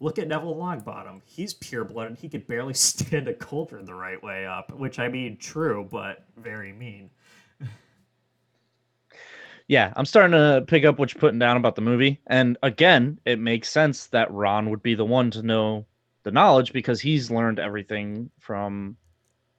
[0.00, 1.22] look at Neville Longbottom.
[1.24, 2.18] He's pure blooded.
[2.18, 6.24] He could barely stand a cauldron the right way up, which I mean, true, but
[6.36, 7.10] very mean.
[9.68, 12.20] Yeah, I'm starting to pick up what you're putting down about the movie.
[12.26, 15.86] And again, it makes sense that Ron would be the one to know
[16.24, 18.96] the knowledge because he's learned everything from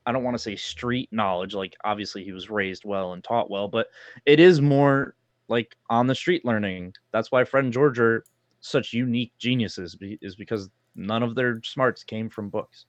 [0.05, 3.51] I don't want to say street knowledge, like obviously he was raised well and taught
[3.51, 3.87] well, but
[4.25, 5.13] it is more
[5.47, 6.93] like on the street learning.
[7.11, 8.23] That's why Fred and George are
[8.61, 12.85] such unique geniuses, is because none of their smarts came from books.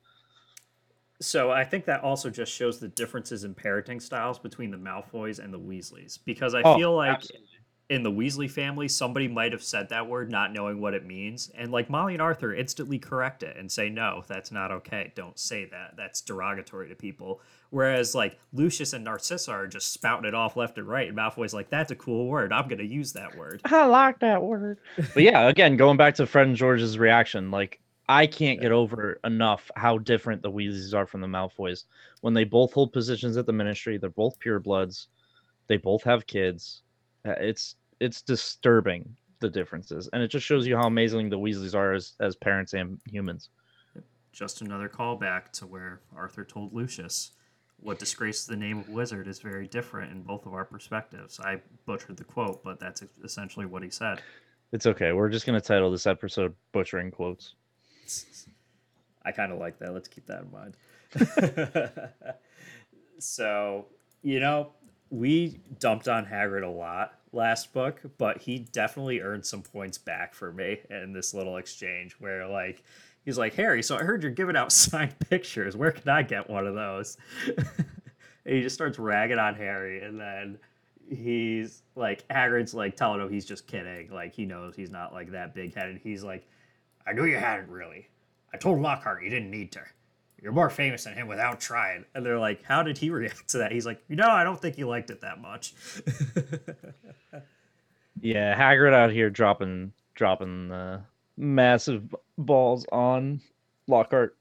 [1.20, 5.38] So I think that also just shows the differences in parenting styles between the Malfoys
[5.38, 6.18] and the Weasleys.
[6.24, 7.46] Because I Oh, feel like absolutely.
[7.90, 11.50] in the Weasley family, somebody might have said that word not knowing what it means,
[11.54, 15.12] and like Molly and Arthur instantly correct it and say, "No, that's not okay.
[15.14, 15.94] Don't say that.
[15.96, 20.78] That's derogatory to people." Whereas like Lucius and Narcissa are just spouting it off left
[20.78, 22.52] and right, and Malfoy's like, "That's a cool word.
[22.52, 24.78] I'm gonna use that word." I like that word.
[25.12, 27.79] But yeah, again, going back to Fred and George's reaction, like
[28.11, 31.85] I can't get over enough how different the Weasleys are from the Malfoys.
[32.23, 35.07] When they both hold positions at the Ministry, they're both purebloods.
[35.68, 36.83] They both have kids.
[37.25, 41.77] Uh, It's it's disturbing the differences, and it just shows you how amazing the Weasleys
[41.77, 43.51] are as as parents and humans.
[44.33, 47.31] Just another callback to where Arthur told Lucius,
[47.79, 51.62] "What disgraces the name of wizard is very different in both of our perspectives." I
[51.87, 54.20] butchered the quote, but that's essentially what he said.
[54.73, 55.12] It's okay.
[55.12, 57.55] We're just gonna title this episode "Butchering Quotes."
[59.25, 59.92] I kind of like that.
[59.92, 60.77] Let's keep that in mind.
[63.18, 63.87] so,
[64.23, 64.73] you know,
[65.11, 70.35] we dumped on Hagrid a lot last book, but he definitely earned some points back
[70.35, 72.83] for me in this little exchange where, like,
[73.25, 75.77] he's like, Harry, so I heard you're giving out signed pictures.
[75.77, 77.16] Where can I get one of those?
[77.46, 77.66] and
[78.44, 80.59] he just starts ragging on Harry, and then
[81.09, 84.11] he's like, Hagrid's like telling him he's just kidding.
[84.11, 86.01] Like, he knows he's not like that big headed.
[86.03, 86.49] He's like,
[87.06, 88.08] I knew you hadn't really.
[88.52, 89.80] I told Lockhart you didn't need to.
[90.42, 92.04] You're more famous than him without trying.
[92.14, 93.72] And they're like, How did he react to that?
[93.72, 95.74] He's like, You know, I don't think he liked it that much.
[98.22, 101.00] Yeah, Hagrid out here dropping dropping uh,
[101.38, 103.40] massive balls on
[103.86, 104.36] Lockhart.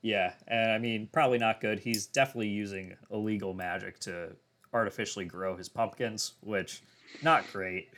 [0.00, 0.32] yeah.
[0.46, 1.80] And I mean, probably not good.
[1.80, 4.34] He's definitely using illegal magic to
[4.72, 6.82] artificially grow his pumpkins, which
[7.22, 7.90] not great.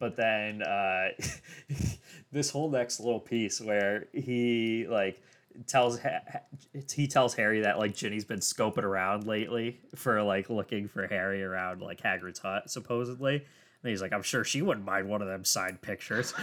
[0.00, 1.10] But then uh,
[2.32, 5.22] this whole next little piece where he like
[5.66, 6.00] tells
[6.92, 11.44] he tells Harry that like Ginny's been scoping around lately for like looking for Harry
[11.44, 13.44] around like Hagrid's hut supposedly.
[13.82, 16.32] And he's like, I'm sure she wouldn't mind one of them signed pictures.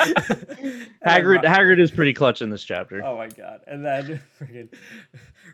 [1.06, 3.02] Hagrid Hagrid is pretty clutch in this chapter.
[3.02, 3.60] Oh my god!
[3.66, 4.68] And then freaking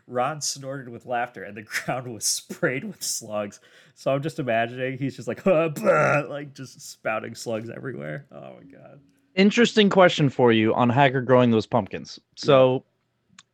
[0.05, 3.61] Ron snorted with laughter, and the ground was sprayed with slugs.
[3.95, 8.25] So I'm just imagining he's just like, like just spouting slugs everywhere.
[8.31, 8.99] Oh my god!
[9.35, 12.19] Interesting question for you on Hagrid growing those pumpkins.
[12.35, 12.83] So,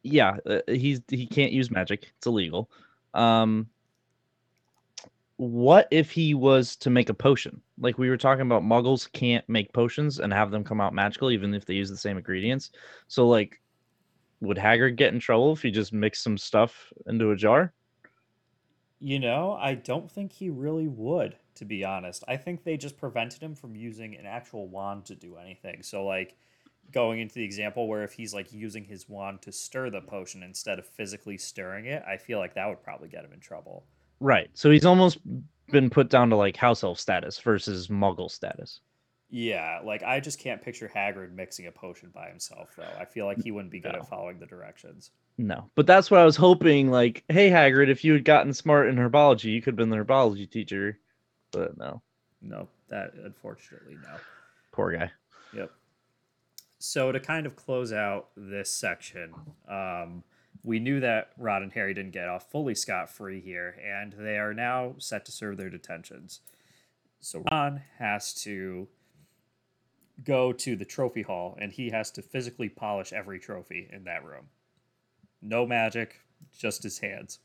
[0.02, 2.72] yeah, uh, he's he can't use magic; it's illegal.
[3.14, 3.68] Um,
[5.50, 7.62] what if he was to make a potion?
[7.80, 11.32] Like we were talking about, muggles can't make potions and have them come out magical,
[11.32, 12.72] even if they use the same ingredients.
[13.08, 13.62] So, like,
[14.42, 17.74] would Hagrid get in trouble if he just mixed some stuff into a jar?
[19.00, 22.24] You know, I don't think he really would, to be honest.
[22.28, 25.84] I think they just prevented him from using an actual wand to do anything.
[25.84, 26.36] So, like,
[26.92, 30.44] going into the example where if he's like using his wand to stir the potion
[30.44, 33.86] instead of physically stirring it, I feel like that would probably get him in trouble.
[34.24, 34.50] Right.
[34.54, 35.18] So he's almost
[35.70, 38.80] been put down to like house elf status versus muggle status.
[39.30, 42.88] Yeah, like I just can't picture Hagrid mixing a potion by himself though.
[42.98, 44.00] I feel like he wouldn't be good No.
[44.00, 45.12] at following the directions.
[45.38, 46.90] No, but that's what I was hoping.
[46.90, 49.98] Like, hey Hagrid, if you had gotten smart in herbology, you could have been the
[49.98, 51.00] herbology teacher.
[51.52, 52.02] But no,
[52.42, 54.16] No, that unfortunately no.
[54.72, 55.12] poor guy.
[55.54, 55.70] Yep.
[56.80, 59.34] So to kind of close out this section,
[59.68, 60.24] um,
[60.64, 64.38] we knew that Ron and Harry didn't get off fully scot free here, and they
[64.38, 66.40] are now set to serve their detentions.
[67.20, 68.88] So Ron has to
[70.24, 74.24] go to the trophy hall, and he has to physically polish every trophy in that
[74.24, 74.48] room.
[75.42, 76.22] No magic,
[76.58, 77.40] just his hands.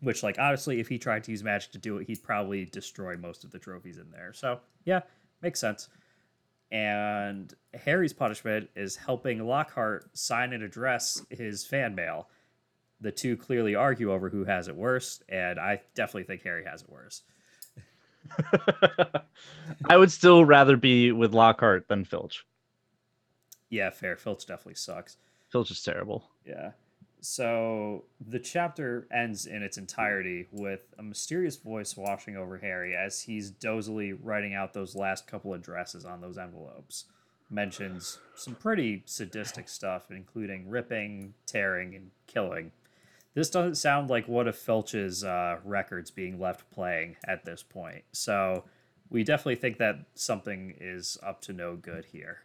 [0.00, 3.16] Which, like, honestly, if he tried to use magic to do it, he'd probably destroy
[3.16, 4.32] most of the trophies in there.
[4.32, 5.02] So, yeah,
[5.42, 5.88] makes sense
[6.72, 12.28] and Harry's punishment is helping Lockhart sign and address his fan mail.
[13.02, 16.82] The two clearly argue over who has it worse, and I definitely think Harry has
[16.82, 17.22] it worse.
[19.84, 22.46] I would still rather be with Lockhart than Filch.
[23.68, 24.16] Yeah, fair.
[24.16, 25.18] Filch definitely sucks.
[25.50, 26.24] Filch is terrible.
[26.46, 26.70] Yeah.
[27.24, 33.22] So the chapter ends in its entirety with a mysterious voice washing over Harry as
[33.22, 37.04] he's dozily writing out those last couple addresses on those envelopes.
[37.48, 42.72] Mentions some pretty sadistic stuff, including ripping, tearing, and killing.
[43.34, 48.02] This doesn't sound like one of Filch's uh, records being left playing at this point.
[48.10, 48.64] So
[49.10, 52.40] we definitely think that something is up to no good here.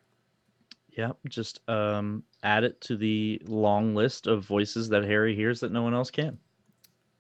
[0.98, 5.72] Yep, just um, add it to the long list of voices that Harry hears that
[5.72, 6.38] no one else can.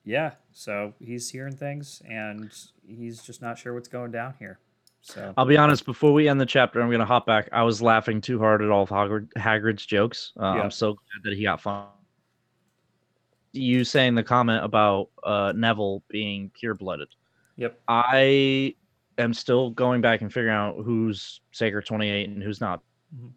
[0.03, 2.51] Yeah, so he's hearing things and
[2.87, 4.59] he's just not sure what's going down here.
[5.01, 5.85] So I'll be honest.
[5.85, 7.49] Before we end the chapter, I'm gonna hop back.
[7.51, 10.33] I was laughing too hard at all of Hagrid, Hagrid's jokes.
[10.39, 10.61] Uh, Yeah.
[10.63, 11.85] I'm so glad that he got fun.
[13.53, 17.09] You saying the comment about uh, Neville being pure-blooded.
[17.57, 18.75] yep, I
[19.17, 22.81] am still going back and figuring out who's Sacred 28 and who's not.
[23.15, 23.31] Mhm.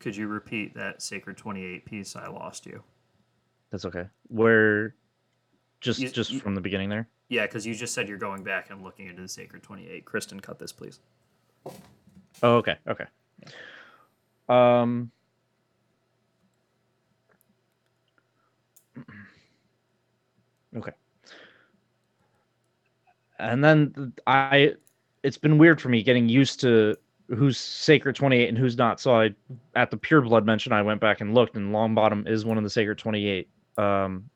[0.00, 2.82] Could you repeat that sacred 28 piece I lost you?
[3.70, 4.06] That's okay.
[4.28, 4.94] Where
[5.80, 7.08] just You- just you- from the beginning there.
[7.28, 10.04] Yeah, because you just said you're going back and looking into the sacred 28.
[10.04, 10.98] Kristen, cut this, please.
[12.42, 13.04] Oh, okay, okay.
[14.48, 15.12] Um.
[20.76, 20.92] Okay.
[23.38, 24.74] And then I,
[25.22, 26.96] it's been weird for me getting used to
[27.30, 29.00] who's Sacred Twenty Eight and who's not.
[29.00, 29.30] So I,
[29.74, 32.64] at the Pure Blood mention, I went back and looked, and Longbottom is one of
[32.64, 33.48] the Sacred Twenty Eight.
[33.78, 34.28] Um,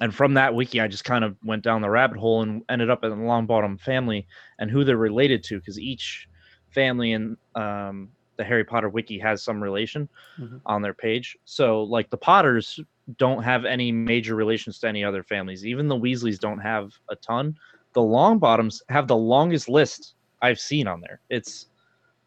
[0.00, 2.90] and from that wiki, I just kind of went down the rabbit hole and ended
[2.90, 4.26] up in the Longbottom family
[4.58, 6.28] and who they're related to, because each
[6.70, 10.08] family in um, the Harry Potter wiki has some relation
[10.40, 10.60] Mhm.
[10.66, 11.36] on their page.
[11.44, 12.80] So, like the Potters
[13.18, 15.64] don't have any major relations to any other families.
[15.64, 17.54] Even the Weasleys don't have a ton.
[17.92, 21.20] The Longbottoms have the longest list I've seen on there.
[21.30, 21.66] It's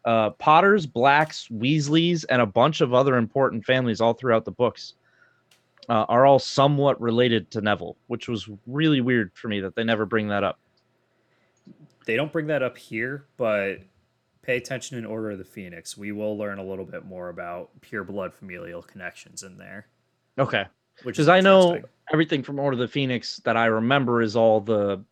[0.08, 4.94] uh, Potters, Blacks, Weasleys, and a bunch of other important families all throughout the books.
[5.90, 9.84] Uh, are all somewhat related to Neville, which was really weird for me that they
[9.84, 10.58] never bring that up.
[12.04, 13.78] They don't bring that up here, but
[14.42, 15.96] pay attention in Order of the Phoenix.
[15.96, 19.86] We will learn a little bit more about pure blood familial connections in there.
[20.38, 20.66] Okay,
[21.04, 21.80] Which is I know
[22.12, 25.02] everything from Order of the Phoenix that I remember is all the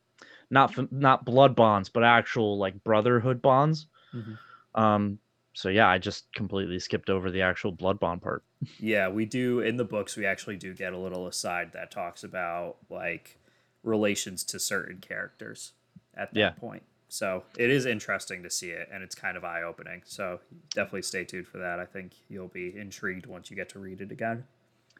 [0.51, 3.87] not not blood bonds, but actual like brotherhood bonds.
[4.15, 4.39] Mhm.
[4.77, 5.19] Um,
[5.55, 8.43] so yeah, I just completely skipped over the actual blood bond part.
[8.81, 10.17] Yeah, we do in the books.
[10.17, 13.39] We actually do get a little aside that talks about like
[13.83, 15.73] relations to certain characters
[16.15, 16.51] at that Yeah.
[16.51, 16.83] point.
[17.09, 20.03] So it is interesting to see it, and it's kind of eye opening.
[20.07, 20.41] So
[20.75, 21.79] definitely stay tuned for that.
[21.79, 24.45] I think you'll be intrigued once you get to read it again.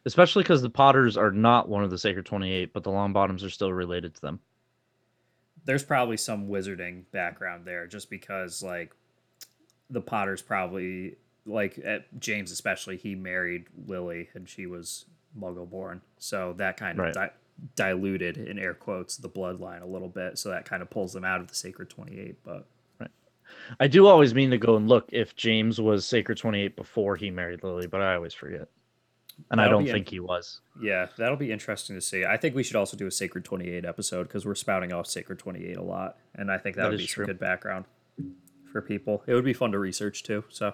[0.05, 3.43] Especially because the Potters are not one of the Sacred Twenty Eight, but the Longbottoms
[3.43, 4.39] are still related to them.
[5.65, 8.93] There's probably some wizarding background there, just because like
[9.89, 11.15] the Potters probably
[11.45, 15.05] like at James especially, he married Lily and she was
[15.37, 17.13] Muggle born, so that kind of Right.
[17.13, 17.31] di-
[17.75, 20.37] diluted in air quotes the bloodline a little bit.
[20.37, 22.35] So that kind of pulls them out of the Sacred Twenty Eight.
[22.43, 22.65] But
[23.79, 27.31] I do always mean to go and look if James was Sacred 28 before he
[27.31, 28.67] married Lily, but I always forget.
[29.51, 30.59] And I That'll don't be in- think he was.
[30.81, 32.25] yeah, that'll be interesting to see.
[32.25, 35.07] I think we should also do a Sacred Twenty Eight episode because we're spouting off
[35.07, 37.23] Sacred Twenty Eight a lot, and I think that, That would be true.
[37.25, 37.85] some good background
[38.77, 39.23] for people.
[39.25, 40.43] It would be fun to research too.
[40.49, 40.73] So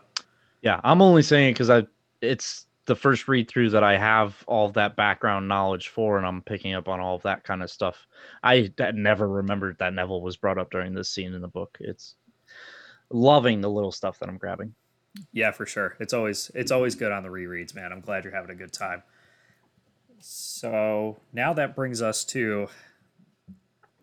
[0.61, 1.87] Yeah, I'm only saying it because I
[2.21, 6.41] it's the first read through that I have all that background knowledge for, and I'm
[6.41, 8.07] picking up on all of that kind of stuff.
[8.43, 11.77] I never remembered that Neville was brought up during this scene in the book.
[11.79, 12.15] It's
[13.09, 14.75] loving the little stuff that I'm grabbing.
[15.31, 15.95] Yeah, for sure.
[16.01, 17.93] It's always it's always good on the rereads, man.
[17.93, 19.03] I'm glad you're having a good time.
[20.19, 22.67] So now that brings us to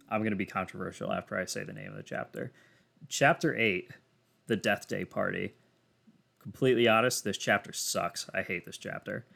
[0.08, 2.52] I'm gonna be controversial after I say the name of the chapter.
[3.08, 3.90] Chapter eight,
[4.46, 5.54] the Death Day Party.
[6.42, 8.28] Completely honest, this chapter sucks.
[8.34, 9.26] I hate this chapter.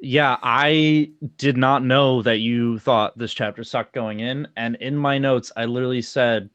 [0.00, 4.96] Yeah, I did not know that you thought this chapter sucked going in, and in
[4.96, 6.50] my notes, I literally said,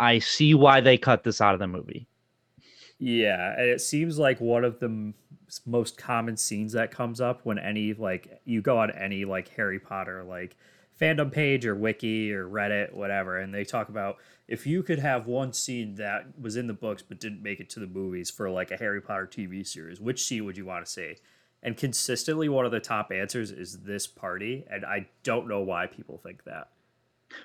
[0.00, 2.08] "I see why they cut this out of the movie."
[2.98, 5.14] Yeah, and it seems like one of the m-
[5.64, 9.78] most common scenes that comes up when any like you go on any like Harry
[9.78, 10.56] Potter like
[11.00, 14.16] fandom page or wiki or Reddit whatever and they talk about
[14.48, 17.68] if you could have one scene that was in the books but didn't make it
[17.70, 20.84] to the movies for like a Harry Potter TV series, which scene would you want
[20.86, 21.16] to see?
[21.62, 25.86] And consistently one of the top answers is this party and I don't know why
[25.86, 26.68] people think that.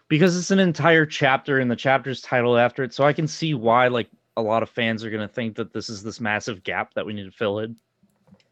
[0.08, 3.54] because it's an entire chapter and the chapter's titled after it so i can see
[3.54, 6.64] why like a lot of fans are going to think that this is this massive
[6.64, 7.76] gap that we need to fill in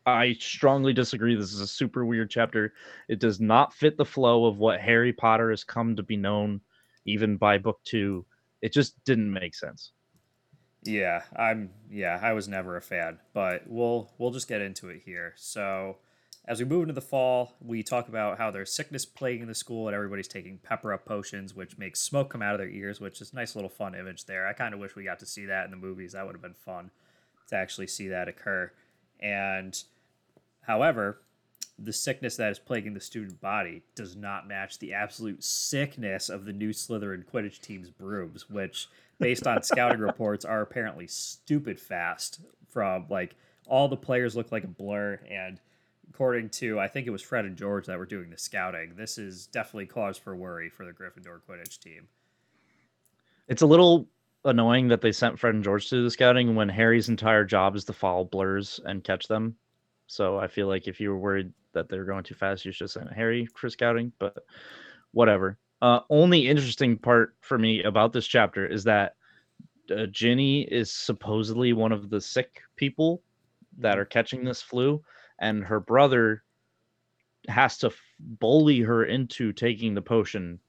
[0.06, 2.74] i strongly disagree this is a super weird chapter
[3.08, 6.62] it does not fit the flow of what harry potter has come to be known
[7.06, 8.26] even by book two
[8.62, 9.92] it just didn't make sense
[10.84, 15.04] Yeah, I'm yeah, I was never a fan, but we'll we'll just get into it
[15.06, 15.34] here.
[15.38, 15.98] So,
[16.46, 19.88] as we move into the fall, we talk about how there's sickness plaguing the school
[19.88, 23.22] and everybody's taking pepper up potions, which makes smoke come out of their ears, which
[23.22, 24.48] is a nice little fun image there.
[24.48, 26.14] I kind of wish we got to see that in the movies.
[26.14, 26.90] That would have been fun
[27.50, 28.72] to actually see that occur.
[29.22, 29.82] And
[30.62, 31.22] however,
[31.78, 36.46] the sickness that is plaguing the student body does not match the absolute sickness of
[36.46, 38.88] the new Slytherin Quidditch team's brooms, which,
[39.20, 42.42] based on scouting reports, are apparently stupid fast.
[42.68, 43.36] From like
[43.68, 45.60] all the players look like a blur, and
[46.10, 49.18] according to I think it was Fred and George that were doing the scouting, this
[49.18, 52.08] is definitely cause for worry for the Gryffindor Quidditch team.
[53.48, 54.08] it's a little
[54.46, 57.86] annoying that they sent fred and george to the scouting when harry's entire job is
[57.86, 59.56] to follow blurs and catch them.
[60.08, 62.72] So i feel like if you were worried that they were going too fast you
[62.72, 64.44] should sent harry for scouting but
[65.12, 65.58] whatever.
[65.82, 69.16] Uh, only interesting part for me about this chapter is that
[69.96, 73.24] uh, ginny is supposedly one of the sick people
[73.78, 75.02] that are catching this flu
[75.40, 76.44] and her brother
[77.48, 80.60] has to bully her into taking the potion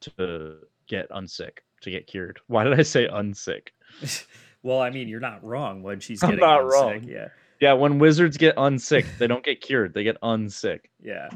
[0.00, 0.56] to
[0.88, 3.68] get unsick to get cured why did i say unsick
[4.62, 7.02] well, I mean, you're not wrong when she's I'm getting not unsick, wrong.
[7.04, 7.28] Yeah.
[7.60, 11.28] yeah when wizards get unsick they don't get cured they get unsick Yeah.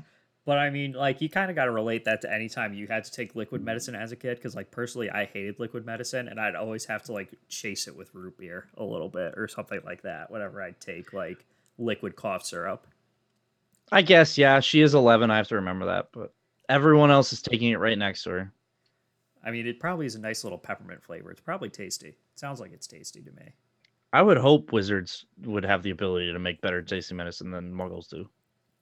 [0.47, 2.87] But I mean, like, you kind of got to relate that to any time you
[2.87, 4.37] had to take liquid medicine as a kid.
[4.37, 7.97] Because, like, personally, I hated liquid medicine and I'd always have to, like, chase it
[7.97, 11.47] with root beer a little bit or something like that whenever I'd take, like,
[11.79, 12.87] liquid cough syrup.
[13.91, 16.33] i guess yeah she is 11 i have to remember that but
[16.69, 18.53] everyone else is taking it right next to her
[19.45, 21.31] I mean, it probably is a nice little peppermint flavor.
[21.31, 22.09] It's probably tasty.
[22.09, 23.53] It sounds like it's tasty to me.
[24.13, 28.09] i would hope wizards would have the ability to make better tasting medicine than muggles
[28.09, 28.29] do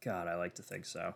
[0.04, 1.14] God, I like to think so.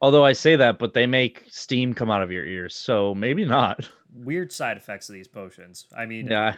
[0.00, 3.44] although i say that but they make steam come out of your ears so maybe
[3.44, 5.86] not Weird side effects of these potions.
[5.96, 6.54] I mean, yeah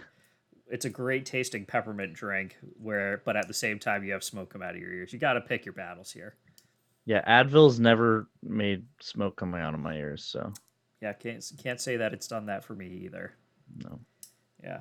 [0.68, 4.51] it's a great tasting peppermint drink where, but at the same time, you have smoke
[4.53, 5.12] come out of your ears.
[5.12, 6.36] You got to pick your battles here.
[7.07, 10.53] yeah advil's never made smoke coming out of my ears so
[11.01, 13.34] Yeah, can't can't say that it's done that for me either.
[13.84, 14.01] no
[14.62, 14.80] Yeah.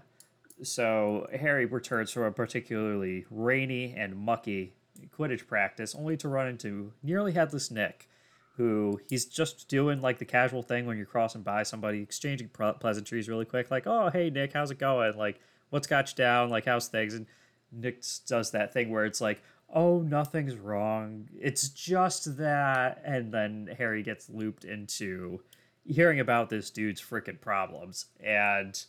[0.62, 4.74] So Harry returns from a particularly rainy and mucky
[5.18, 8.10] Quidditch practice, only to run into nearly headless Nick,
[8.58, 13.30] who he's just doing like the casual thing when you're crossing by somebody, exchanging pleasantries
[13.30, 15.16] really quick, like, "Oh, hey Nick, how's it going?
[15.18, 15.40] Like,
[15.70, 16.50] what's got you down?
[16.50, 17.26] Like, how's things?" And
[17.72, 21.30] Nick does that thing where it's like, "Oh, nothing's wrong.
[21.40, 25.42] It's just that," and then Harry gets looped into
[25.86, 28.86] hearing about this dude's freaking problems and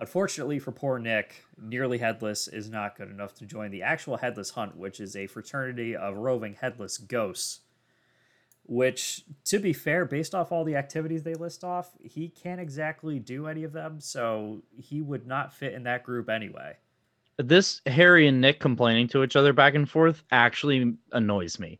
[0.00, 4.48] Unfortunately for poor Nick, Nearly Headless is not good enough to join the actual Headless
[4.48, 7.60] Hunt, which is a fraternity of roving headless ghosts.
[8.64, 13.18] Which, to be fair, based off all the activities they list off, he can't exactly
[13.18, 16.76] do any of them, so he would not fit in that group anyway.
[17.36, 21.78] this Harry and Nick complaining to each other back and forth actually annoys me.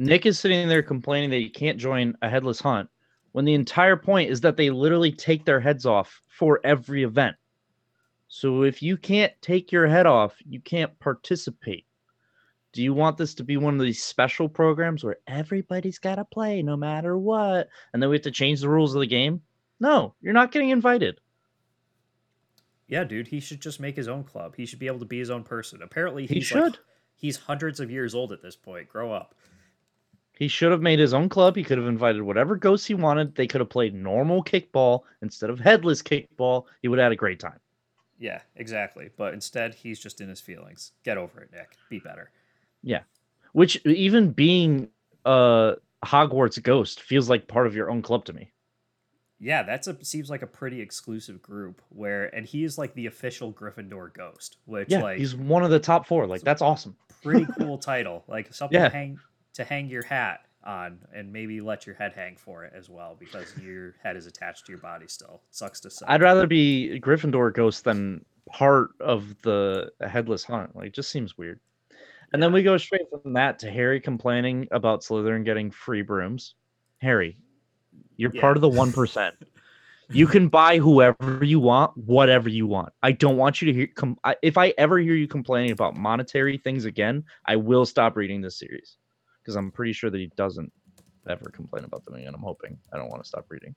[0.00, 2.88] Nick is sitting there complaining that he can't join a headless hunt
[3.32, 7.36] when the entire point is that they literally take their heads off for every event.
[8.28, 11.84] So if you can't take your head off, you can't participate.
[12.72, 16.24] Do you want this to be one of these special programs where everybody's got to
[16.24, 19.42] play no matter what and then we have to change the rules of the game?
[19.80, 21.20] No, you're not getting invited.
[22.86, 24.54] Yeah, dude, he should just make his own club.
[24.56, 25.80] He should be able to be his own person.
[25.82, 26.62] Apparently, He should.
[26.62, 26.78] Like,
[27.14, 28.88] he's hundreds of years old at this point.
[28.88, 29.34] Grow up.
[30.40, 31.54] He should have made his own club.
[31.54, 33.34] He could have invited whatever ghosts he wanted.
[33.34, 36.64] They could have played normal kickball instead of headless kickball.
[36.80, 37.60] He would have had a great time.
[38.18, 39.10] Yeah, exactly.
[39.18, 40.92] But instead, he's just in his feelings.
[41.04, 41.76] Get over it, Nick.
[41.90, 42.30] Be better.
[42.82, 43.00] Yeah.
[43.52, 44.88] Which even being
[45.26, 45.74] a
[46.06, 48.50] Hogwarts ghost feels like part of your own club to me.
[49.40, 53.04] Yeah, that's a seems like a pretty exclusive group where, and he is like the
[53.06, 56.26] official Gryffindor ghost, which Yeah, like he's one of the top four.
[56.26, 56.96] Like that's awesome.
[57.22, 58.88] pretty cool title, like something Yeah.
[58.88, 59.18] hang
[59.60, 63.16] to hang your hat on, and maybe let your head hang for it as well
[63.18, 65.42] because your head is attached to your body still.
[65.50, 66.06] Sucks to say.
[66.08, 70.74] I'd rather be Gryffindor ghost than part of the headless hunt.
[70.74, 71.60] Like, it just seems weird.
[72.32, 76.54] And then we go straight from that to Harry complaining about Slytherin getting free brooms.
[76.98, 77.36] Harry,
[78.16, 78.40] you're Yeah.
[78.40, 79.34] part of the one percent.
[80.12, 82.92] You can buy whoever you want, whatever you want.
[83.00, 83.86] I don't want you to hear.
[83.94, 88.16] Com- I, if I ever hear you complaining about monetary things again, I will stop
[88.16, 88.96] reading this series
[89.42, 90.72] because I'm pretty sure that he doesn't
[91.28, 92.34] ever complain about them again.
[92.34, 92.78] I'm hoping.
[92.92, 93.74] I don't want to stop reading.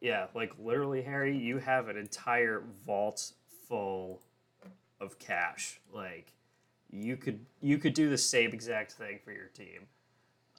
[0.00, 3.32] Yeah, like literally, Harry, you have an entire vault
[3.68, 4.22] full
[5.00, 5.80] of cash.
[5.92, 6.32] Like
[6.90, 9.86] you could you could do the same exact thing for your team.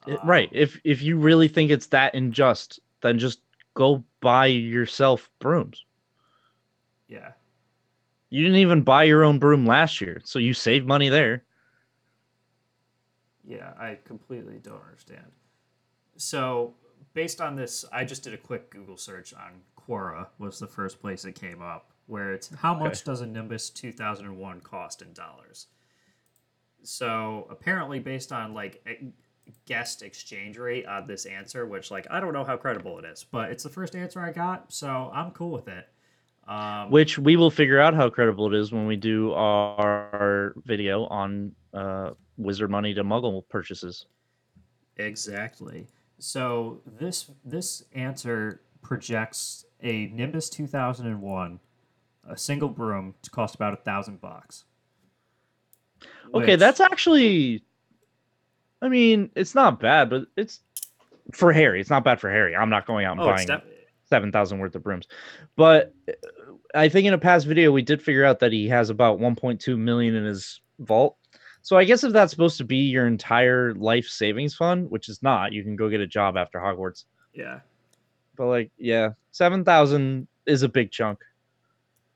[0.08, 0.50] Um, right.
[0.52, 3.42] If if you really think it's that unjust, then just
[3.74, 5.86] go buy yourself brooms.
[7.08, 7.32] Yeah.
[8.30, 11.44] You didn't even buy your own broom last year, so you saved money there.
[13.44, 15.32] Yeah, I completely don't understand.
[16.18, 16.76] So,
[17.14, 21.00] based on this, I just did a quick Google search on Quora was the first
[21.00, 22.84] place it came up, where it's how Okay.
[22.86, 25.68] much does a Nimbus 2001 cost in dollars?
[26.84, 29.12] So, apparently based on like a
[29.66, 33.24] guessed exchange rate on this answer, which like I don't know how credible it is,
[33.24, 35.88] but it's the first answer I got, so I'm cool with it.
[36.48, 41.06] Um, Which we will figure out how credible it is when we do our video
[41.06, 42.12] on uh,
[42.42, 44.06] wizard money to muggle purchases.
[44.98, 45.88] Exactly.
[46.20, 51.60] So this this answer projects a Nimbus 2001,
[52.30, 54.66] a single broom to cost about a thousand bucks.
[56.34, 57.64] Okay, Which- that's actually.
[58.84, 60.60] I mean, it's not bad, but it's
[61.34, 61.80] for Harry.
[61.80, 62.56] It's not bad for Harry.
[62.56, 63.64] I'm not going out and oh, buying def-
[64.10, 65.08] seven thousand worth of brooms.
[65.56, 66.14] But uh,
[66.74, 69.78] I think in a past video we did figure out that he has about 1.2
[69.78, 71.18] million in his vault.
[71.64, 75.22] So I guess if that's supposed to be your entire life savings fund, which is
[75.22, 77.05] not, you can go get a job after Hogwarts.
[77.34, 77.59] yeah.
[78.38, 81.20] But like, yeah, seven thousand is a big chunk.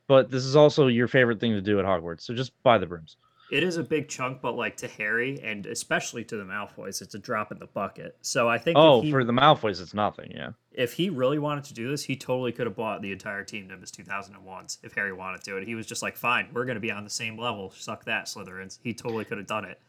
[0.08, 2.86] But this is also your favorite thing to do at Hogwarts, so just buy the
[2.86, 3.16] brooms.
[3.52, 7.14] It is a big chunk, but like to Harry and especially to the Malfoys, it's
[7.14, 8.16] a drop in the bucket.
[8.22, 10.32] So I think Oh, he, for the Malfoys, it's nothing.
[10.32, 10.50] Yeah.
[10.76, 13.66] If he really wanted to do this, he totally could have bought the entire team
[13.66, 15.56] Nimbus 2001s if Harry wanted to.
[15.56, 17.72] And he was just like, fine, we're going to be on the same level.
[17.76, 18.78] Suck that, Slytherins.
[18.82, 19.80] He totally could have done it.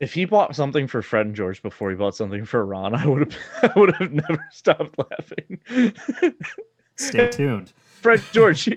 [0.00, 3.04] If he bought something for Fred and George before he bought something for Ron, I
[3.04, 3.36] would have
[3.76, 5.58] I would have never stopped laughing.
[6.96, 7.72] Stay tuned.
[8.00, 8.68] Fred George,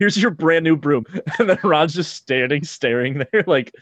[0.00, 1.04] here's your brand new broom.
[1.38, 3.72] And then Ron's just standing, staring there, like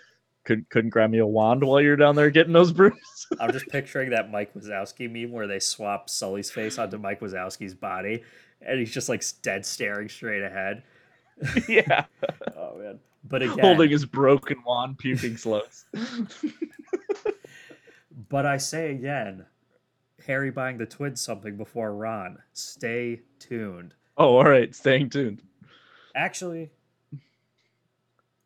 [0.45, 3.27] couldn't couldn't grab me a wand while you're down there getting those brooms.
[3.41, 7.75] I'm just picturing that Mike Wazowski meme where they swap Sully's face onto Mike Wazowski's
[7.75, 8.23] body,
[8.61, 10.83] and he's just like dead staring straight ahead.
[11.69, 12.05] yeah.
[12.57, 12.99] Oh man!
[13.25, 15.87] But again, Holding his broken wand, puking slugs.
[18.29, 19.47] but I say again,
[20.27, 22.39] Harry buying the twins something before Ron.
[22.53, 23.95] Stay tuned.
[24.19, 24.75] oh, all right.
[24.75, 25.43] Staying tuned.
[26.15, 26.71] Actually,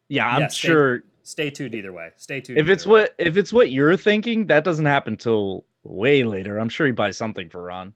[0.08, 2.10] Yeah, I'm Yeah, sure stay tuned either way.
[2.16, 2.58] Stay tuned.
[2.58, 3.02] if it's way.
[3.02, 6.58] what if it's what you're thinking, that doesn't happen till way later.
[6.58, 7.92] I'm sure he buys something for Ron.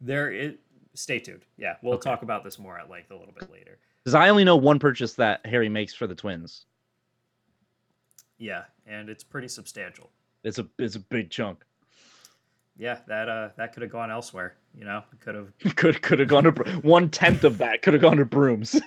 [0.00, 0.54] there is,
[0.94, 1.44] stay tuned.
[1.56, 2.10] Yeah, we'll Okay.
[2.10, 3.78] talk about this more at length a little bit later.
[4.02, 6.64] Because I only know one purchase that Harry makes for the twins.
[8.38, 10.10] Yeah, and it's pretty substantial.
[10.44, 11.64] It's a it's a big chunk.
[12.78, 14.54] Yeah, that uh that could have gone elsewhere.
[14.74, 16.50] You know, could have Could could have gone to
[16.82, 18.80] one tenth of that could have gone to brooms.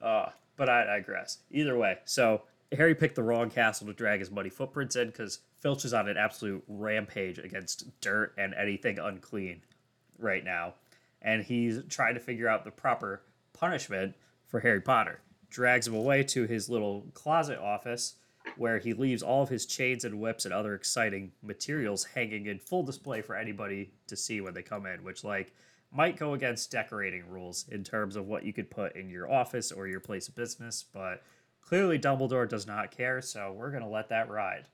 [0.00, 0.30] uh,
[0.60, 1.38] but I digress.
[1.50, 5.38] Either way, so Harry picked the wrong castle to drag his muddy footprints in because
[5.58, 9.62] Filch is on an absolute rampage against dirt and anything unclean
[10.18, 10.74] right now.
[11.22, 13.22] And he's trying to figure out the proper
[13.54, 14.14] punishment
[14.48, 15.20] for Harry Potter.
[15.48, 18.16] Drags him away to his little closet office
[18.58, 22.58] where he leaves all of his chains and whips and other exciting materials hanging in
[22.58, 25.54] full display for anybody to see when they come in, which like
[25.92, 29.72] might go against decorating rules in terms of what you could put in your office
[29.72, 31.22] or your place of business, but
[31.60, 34.66] clearly Dumbledore does not care, so we're going to let that ride.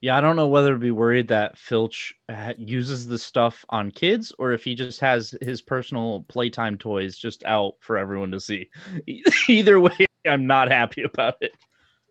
[0.00, 2.14] Yeah, I don't know whether to be worried that Filch
[2.56, 7.44] uses the stuff on kids or if he just has his personal playtime toys just
[7.44, 8.70] out for everyone to see.
[9.48, 11.52] Either way, I'm not happy about it.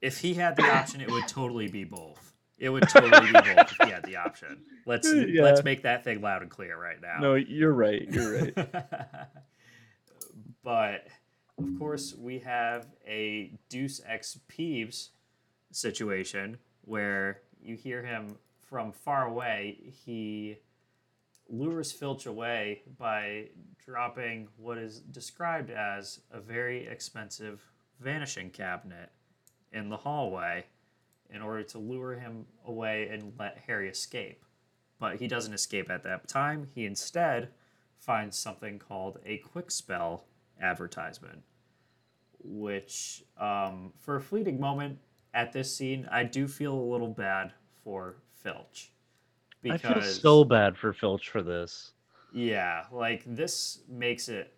[0.02, 2.31] If he had the option, it would totally be both.
[2.62, 4.62] It would totally be both if he had the option.
[4.86, 5.42] Let's Yeah.
[5.42, 7.18] let's make that thing loud and clear right now.
[7.20, 8.08] No, you're right.
[8.08, 8.54] You're right.
[10.64, 11.08] but
[11.58, 15.10] of course, we have a Deuce X Peeves
[15.72, 18.38] situation where you hear him
[18.70, 19.80] from far away.
[20.06, 20.58] He
[21.50, 23.48] lures Filch away by
[23.84, 27.64] dropping what is described as a very expensive
[28.00, 29.10] vanishing cabinet
[29.74, 30.66] in the hallway
[31.34, 34.44] in order to lure him away and let Harry escape.
[35.00, 36.68] But he doesn't escape at that time.
[36.76, 37.50] He instead
[37.98, 40.22] finds something called a Kwikspell
[40.62, 41.42] advertisement,
[42.44, 45.00] which, um, for a fleeting moment
[45.34, 47.54] at this scene, I do feel a little bad
[47.84, 48.92] for Filch.
[49.70, 51.94] I feel so bad for Filch for this.
[52.34, 54.54] yeah, like this makes it,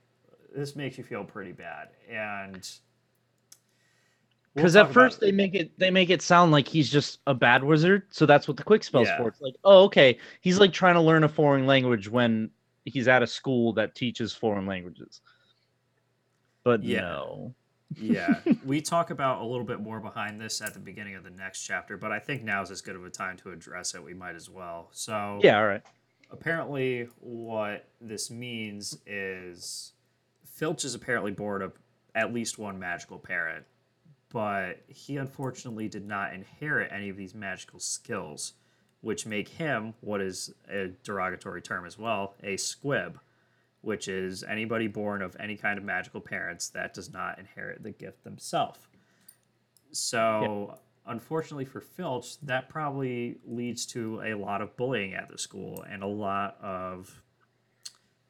[0.55, 1.89] this makes you feel pretty bad.
[2.09, 2.69] And
[4.56, 7.34] Because talk at first they make it they make it sound like he's just a
[7.34, 9.18] bad wizard, so that's what the Kwikspell's Yeah.
[9.18, 9.30] for.
[9.30, 12.51] It's like, oh, okay, he's like trying to learn a foreign language when
[12.86, 15.22] he's at a school that teaches foreign languages.
[16.64, 17.01] But Yeah.
[17.01, 17.56] no,
[17.97, 21.30] yeah, we talk about a little bit more behind this at the beginning of the
[21.32, 24.04] next chapter, but I think now's as good of a time to address it.
[24.04, 24.89] We might as well.
[24.91, 25.82] So, yeah, all right,
[26.32, 29.93] apparently, what this means is
[30.45, 31.74] Filch is apparently bored of
[32.16, 33.66] at least one magical parent,
[34.34, 38.53] but he unfortunately did not inherit any of these magical skills,
[38.99, 43.19] which make him what is a derogatory term as well a squib
[43.84, 47.91] which is anybody born of any kind of magical parents that does not inherit the
[47.91, 48.79] gift themselves.
[49.91, 55.84] So, unfortunately for Filch, that probably leads to a lot of bullying at the school
[55.89, 57.21] and a lot of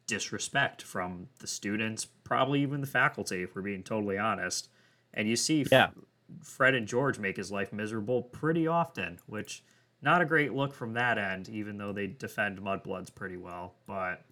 [0.07, 4.69] disrespect from the students, probably even the faculty, if we're being totally honest.
[5.13, 5.91] And you see Yeah.
[6.43, 9.63] Fred and George make his life miserable pretty often, which
[10.01, 13.75] not a great look from that end, even though they defend Mudbloods pretty well.
[13.85, 14.25] But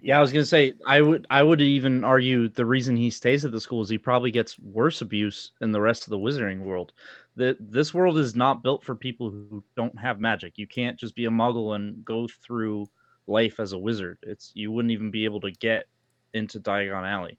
[0.00, 0.18] yeah.
[0.18, 3.52] I was gonna say I would I would even argue the reason he stays at
[3.52, 6.92] the school is he probably gets worse abuse in the rest of the wizarding world.
[7.36, 10.58] That this world is not built for people who don't have magic.
[10.58, 12.86] You can't just be a muggle and go through
[13.26, 14.18] life as a wizard.
[14.22, 15.86] It's you wouldn't even be able to get
[16.32, 17.38] into Diagon Alley.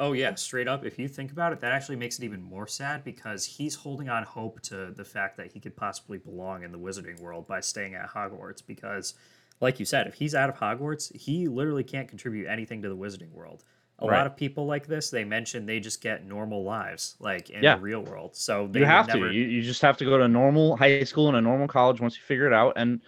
[0.00, 0.84] Oh yeah, straight up.
[0.84, 4.08] If you think about it, that actually makes it even more sad because he's holding
[4.08, 7.60] on hope to the fact that he could possibly belong in the wizarding world by
[7.60, 8.64] staying at Hogwarts.
[8.64, 9.14] Because,
[9.60, 12.96] like you said, if he's out of Hogwarts, he literally can't contribute anything to the
[12.96, 13.64] wizarding world.
[13.98, 14.06] A Right.
[14.06, 17.70] lot of people like this, they mention they just get normal lives, like in Yeah.
[17.70, 18.36] the real world.
[18.36, 19.28] So they you have never, to.
[19.30, 22.00] You, you just have to go to a normal high school and a normal college
[22.00, 22.74] once you figure it out.
[22.76, 23.02] And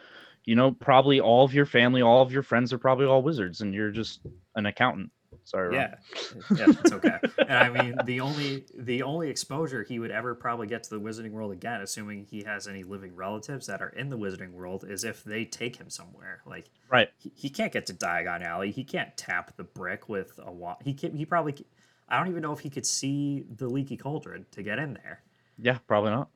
[0.45, 3.61] you know, probably all of your family, all of your friends are probably all wizards,
[3.61, 4.21] and you're just
[4.57, 5.11] an accountant.
[5.51, 5.75] Sorry.
[5.75, 5.97] Yeah,
[6.55, 7.19] yeah, it's okay.
[7.39, 11.01] and I mean, the only the only exposure he would ever probably get to the
[11.01, 14.85] wizarding world again, assuming he has any living relatives that are in the wizarding world,
[14.89, 16.41] is if they take him somewhere.
[16.47, 17.09] Like, Right.
[17.19, 18.71] he, he can't get to Diagon Alley.
[18.71, 20.77] He can't tap the brick with a wand.
[20.85, 21.67] He can, He probably.
[22.09, 25.23] I don't even know if he could see the leaky cauldron to get in there.
[25.59, 26.29] Yeah, probably not.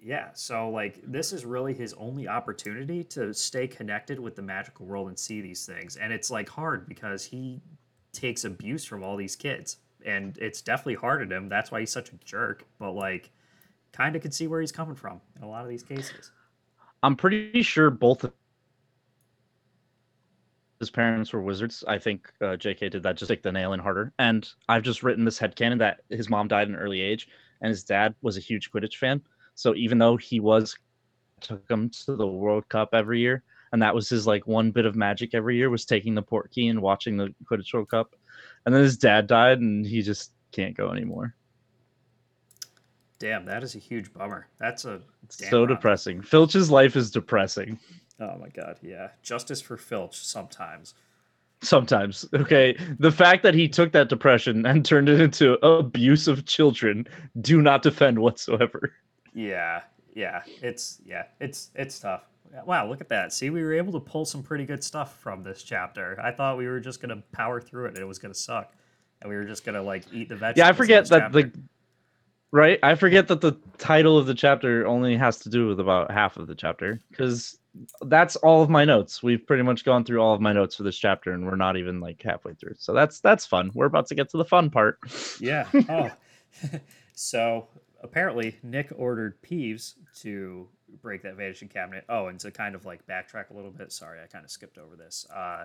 [0.00, 4.86] Yeah, so like this is really his only opportunity to stay connected with the magical
[4.86, 5.96] world and see these things.
[5.96, 7.60] And it's like hard because he
[8.18, 9.78] takes abuse from all these kids.
[10.04, 11.48] And it's definitely hard on him.
[11.48, 12.64] That's why he's such a jerk.
[12.78, 13.30] But like
[13.92, 16.30] kind of could see where he's coming from in a lot of these cases.
[17.02, 18.24] I'm pretty sure both
[20.78, 21.84] his parents were wizards.
[21.86, 24.12] I think uh, JK did that just take the nail in harder.
[24.18, 27.28] And I've just written this headcanon that his mom died at an early age
[27.60, 29.20] and his dad was a huge Quidditch fan.
[29.54, 30.76] So even though he was
[31.40, 33.42] took him to the World Cup every year,
[33.72, 36.70] and that was his like one bit of magic every year was taking the Portkey
[36.70, 38.14] and watching the Quidditch World Cup.
[38.64, 41.34] And then his dad died and he just can't go anymore.
[43.18, 44.46] Damn, that is a huge bummer.
[44.58, 46.22] That's a so depressing.
[46.22, 47.78] Filch's life is depressing.
[48.20, 49.08] Oh my god, yeah.
[49.22, 50.94] Justice for Filch sometimes.
[51.60, 52.78] Sometimes, okay.
[53.00, 57.08] The fact that he took that depression and turned it into abuse of children,
[57.40, 58.92] do not defend whatsoever.
[59.34, 59.82] Yeah,
[60.14, 62.22] yeah, it's yeah, it's it's tough.
[62.64, 63.32] Wow, look at that.
[63.32, 66.18] See, we were able to pull some pretty good stuff from this chapter.
[66.22, 68.72] I thought we were just gonna power through it and it was gonna suck.
[69.20, 70.58] and we were just gonna like eat the vegetables.
[70.66, 71.42] Yeah, I forget that chapter.
[71.42, 71.52] the
[72.52, 72.78] right.
[72.82, 76.36] I forget that the title of the chapter only has to do with about half
[76.36, 77.58] of the chapter because
[78.02, 79.22] that's all of my notes.
[79.22, 81.76] We've pretty much gone through all of my notes for this chapter, and we're not
[81.76, 82.74] even like halfway through.
[82.78, 83.70] So that's that's fun.
[83.74, 84.98] We're about to get to the fun part.
[85.40, 85.66] Yeah.
[85.88, 86.10] Oh.
[87.14, 87.68] so
[88.02, 90.68] apparently Nick ordered Peeves to
[91.02, 92.04] break that vanishing cabinet.
[92.08, 93.92] Oh, and to kind of like backtrack a little bit.
[93.92, 95.26] Sorry, I kind of skipped over this.
[95.34, 95.64] Uh,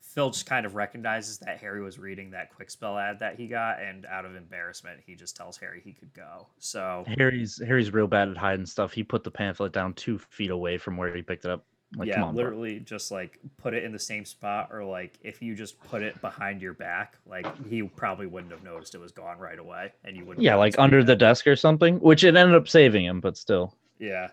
[0.00, 4.06] Filch kind of recognizes that Harry was reading that Kwikspell ad that he got, and
[4.06, 6.46] out of embarrassment, he just tells Harry he could go.
[6.58, 8.92] So Harry's Harry's real bad at hiding stuff.
[8.92, 11.64] He put the pamphlet down two feet away from where he picked it up.
[11.96, 12.44] Like, yeah, come on, bro.
[12.44, 16.02] literally just like put it in the same spot, or like if you just put
[16.02, 19.92] it behind your back, like he probably wouldn't have noticed it was gone right away,
[20.04, 20.42] and you wouldn't.
[20.42, 23.36] Yeah, like under like the desk or something, which it ended up saving him, but
[23.36, 23.74] still.
[23.98, 24.28] Yeah.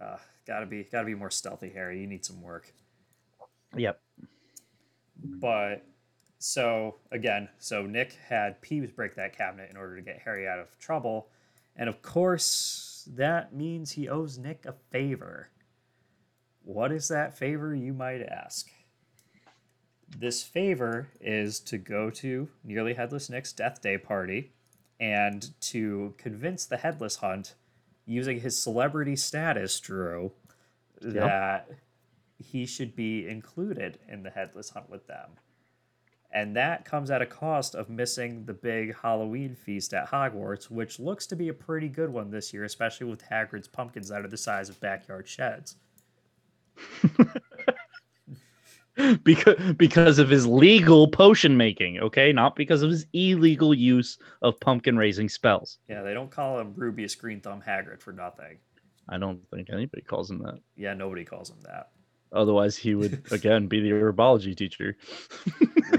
[0.00, 0.16] Uh,
[0.46, 2.00] gotta be gotta be more stealthy, Harry.
[2.00, 2.72] You need some work.
[3.74, 4.00] Yep.
[5.24, 5.84] But
[6.38, 10.58] so again, so Nick had Peeves break that cabinet in order to get Harry out
[10.58, 11.28] of trouble,
[11.76, 15.48] and of course that means he owes Nick a favor.
[16.64, 18.68] What is that favor, you might ask?
[20.18, 24.52] This favor is to go to Nearly Headless Nick's death day party
[24.98, 27.54] and to convince the Headless Hunt,
[28.06, 30.32] using his celebrity status, Drew,
[31.00, 31.68] that
[32.38, 35.30] he should be included in the Headless Hunt with them.
[36.30, 40.98] And that comes at a cost of missing the big Halloween feast at Hogwarts, which
[40.98, 44.28] looks to be a pretty good one this year, especially with Hagrid's pumpkins that are
[44.28, 45.76] the size of backyard sheds.
[49.22, 54.58] because because of his legal potion making, okay, not because of his illegal use of
[54.60, 55.78] pumpkin raising spells.
[55.88, 58.58] Yeah, they don't call him Rubeus Green Thumb Hagrid for nothing.
[59.08, 60.58] I don't think anybody calls him that.
[60.76, 61.90] Yeah, nobody calls him that.
[62.32, 64.96] Otherwise, he would again be the herbology teacher.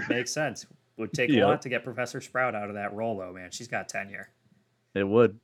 [0.10, 0.66] Makes sense.
[0.98, 3.52] Would take a lot to get Professor Sprout out of that role, though, man.
[3.52, 4.30] She's got tenure.
[4.96, 5.40] It would.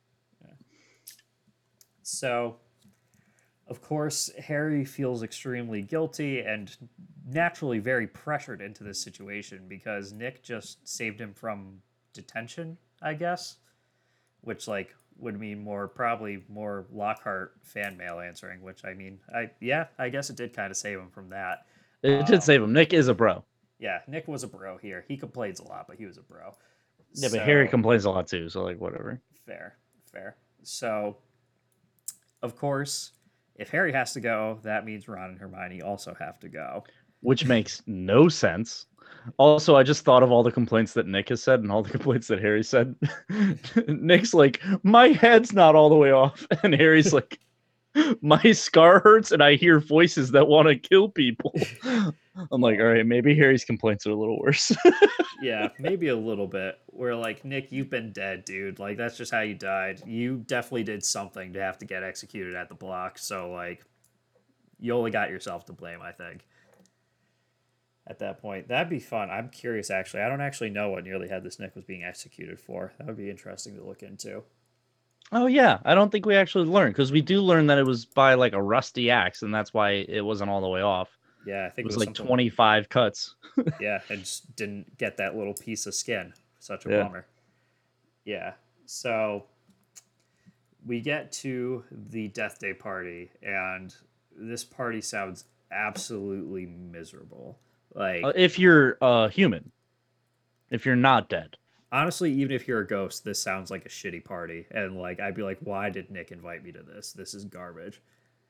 [2.02, 2.56] So,
[3.66, 6.76] of course, Harry feels extremely guilty and
[7.26, 11.80] naturally very pressured into this situation because Nick just saved him from
[12.12, 13.56] detention, I guess,
[14.42, 19.50] which like would mean more probably more Lockhart fan mail answering, which I mean, I
[19.60, 21.66] yeah, I guess it did kind of save him from that.
[22.02, 22.72] It Um, did save him.
[22.72, 23.44] Nick is a bro.
[23.78, 25.04] Yeah, Nick was a bro here.
[25.08, 26.54] He complains a lot, but he was a bro.
[27.14, 28.48] Yeah, but Harry complains a lot too.
[28.48, 29.20] So like whatever.
[29.46, 29.76] Fair,
[30.12, 30.36] fair.
[30.62, 31.16] So,
[32.42, 33.12] of course,
[33.56, 36.84] if Harry has to go, that means Ron and Hermione also have to go.
[37.20, 38.86] Which makes no sense.
[39.38, 41.90] Also, I just thought of all the complaints that Nick has said and all the
[41.98, 42.94] complaints that Harry said.
[43.88, 46.46] Nick's like, my head's not all the way off.
[46.62, 47.38] And Harry's like,
[48.20, 51.54] my scar hurts and I hear voices that want to kill people.
[52.50, 54.72] I'm like, all right, maybe Harry's complaints are a little worse.
[55.44, 56.78] Yeah, maybe a little bit.
[56.86, 58.78] Where like Nick, you've been dead, dude.
[58.78, 60.02] Like that's just how you died.
[60.06, 63.18] You definitely did something to have to get executed at the block.
[63.18, 63.84] So like,
[64.78, 66.46] you only got yourself to blame, I think.
[68.06, 69.28] At that point, that'd be fun.
[69.30, 70.22] I'm curious, actually.
[70.22, 72.94] I don't actually know what Nearly Headless Nick was being executed for.
[72.98, 74.42] That would be interesting to look into.
[75.32, 75.78] oh, yeah.
[75.84, 78.54] I don't think we actually learned because we do learn that it was by like
[78.54, 81.18] a rusty axe and that's why it wasn't all the way off.
[81.46, 83.34] Yeah, I think It think was like something- 25 cuts.
[83.80, 86.32] Yeah, and just didn't get that little piece of skin.
[86.58, 87.02] Such a Yeah.
[87.04, 87.26] bummer.
[88.24, 88.54] Yeah.
[88.86, 89.44] So
[90.86, 93.94] we get to the death day party, and
[94.36, 97.58] this party sounds absolutely miserable.
[97.94, 99.70] Like Uh, if you're uh, human,
[100.70, 101.56] if you're not dead.
[101.92, 104.66] honestly, even if you're a ghost, this sounds like a shitty party.
[104.72, 107.12] And like I'd be like, why did Nick invite me to this?
[107.12, 108.00] This is garbage.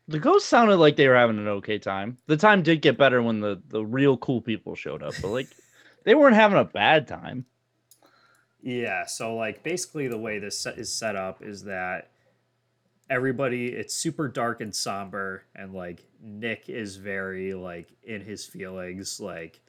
[0.07, 2.19] The ghosts sounded like they were having an okay time.
[2.27, 5.49] The time did get better when the the real cool people showed up, but like
[6.05, 7.47] they weren't having a bad time.
[8.63, 12.11] Yeah, so like basically the way this is set up is that
[13.11, 19.21] everybody it's super dark and somber and like Nick is very like in his feelings
[19.21, 19.61] like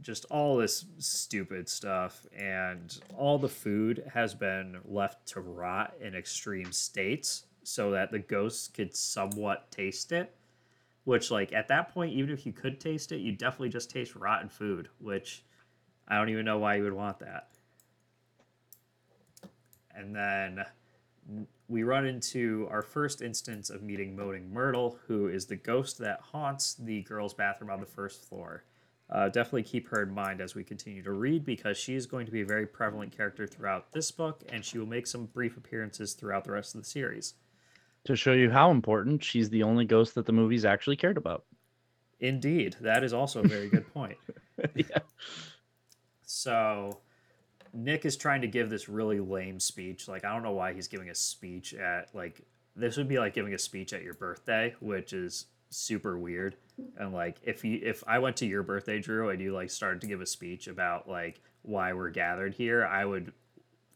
[0.00, 6.14] just all this stupid stuff and all the food has been left to rot in
[6.14, 10.34] extreme states so that the ghosts could somewhat taste it
[11.04, 14.14] which like at that point even if you could taste it you definitely just taste
[14.14, 15.44] rotten food which
[16.08, 17.48] I don't even know why you would want that
[19.94, 20.64] and then
[21.68, 26.20] we run into our first instance of meeting Moaning Myrtle, who is the ghost that
[26.20, 28.64] haunts the girls' bathroom on the first floor.
[29.08, 32.26] Uh, definitely keep her in mind as we continue to read because she is going
[32.26, 35.56] to be a very prevalent character throughout this book, and she will make some brief
[35.56, 37.34] appearances throughout the rest of the series.
[38.06, 41.44] To show you how important, she's the only ghost that the movies actually cared about.
[42.20, 44.16] Indeed, that is also a very good point.
[44.74, 44.98] yeah.
[46.24, 46.98] So
[47.74, 50.08] Nick is trying to give this really lame speech.
[50.08, 52.40] Like I don't know why he's giving a speech at like
[52.74, 56.56] this would be like giving a speech at your birthday, which is super weird.
[56.96, 60.00] And like if you if I went to your birthday, Drew, and you like started
[60.02, 63.32] to give a speech about like why we're gathered here, I would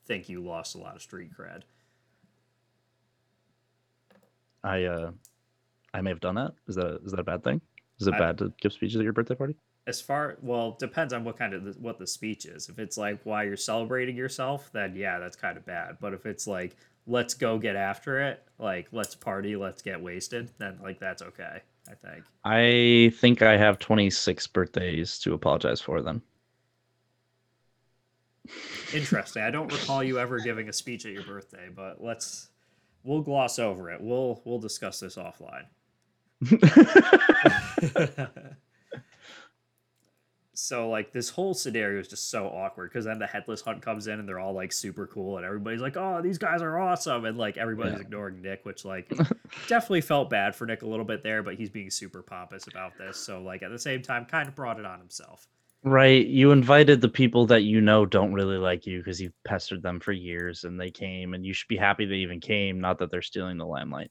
[0.04, 1.62] think you lost a lot of street cred.
[4.64, 5.10] I uh,
[5.94, 6.52] I may have done that.
[6.68, 7.60] Is that a, is that a bad thing?
[7.98, 9.56] Is it I- bad to give speeches at your birthday party?
[9.86, 12.68] As far well, depends on what kind of what the speech is.
[12.68, 15.96] If it's like why you're celebrating yourself, then yeah, that's kind of bad.
[16.00, 20.50] But if it's like let's go get after it, like let's party, let's get wasted,
[20.58, 21.60] then like that's okay.
[21.90, 22.24] I think.
[22.44, 26.22] I think I have 26 birthdays to apologize for then.
[28.92, 29.42] Interesting.
[29.42, 32.49] I don't recall you ever giving a speech at your birthday, but let's
[33.04, 34.00] we'll gloss over it.
[34.00, 35.66] We'll we'll discuss this offline.
[40.52, 44.06] so like this whole scenario is just so awkward because then the headless hunt comes
[44.08, 47.24] in and they're all like super cool and everybody's like, "Oh, these guys are awesome,"
[47.24, 48.00] and like everybody's Yeah.
[48.00, 49.08] ignoring Nick, which like
[49.68, 52.98] definitely felt bad for Nick a little bit there, but he's being super pompous about
[52.98, 53.16] this.
[53.16, 55.46] So like at the same time, kind of brought it on himself.
[55.82, 56.26] Right.
[56.26, 59.98] You invited the people that you know don't really like you because you've pestered them
[59.98, 63.10] for years and they came and you should be happy they even came, not that
[63.10, 64.10] they're stealing the limelight.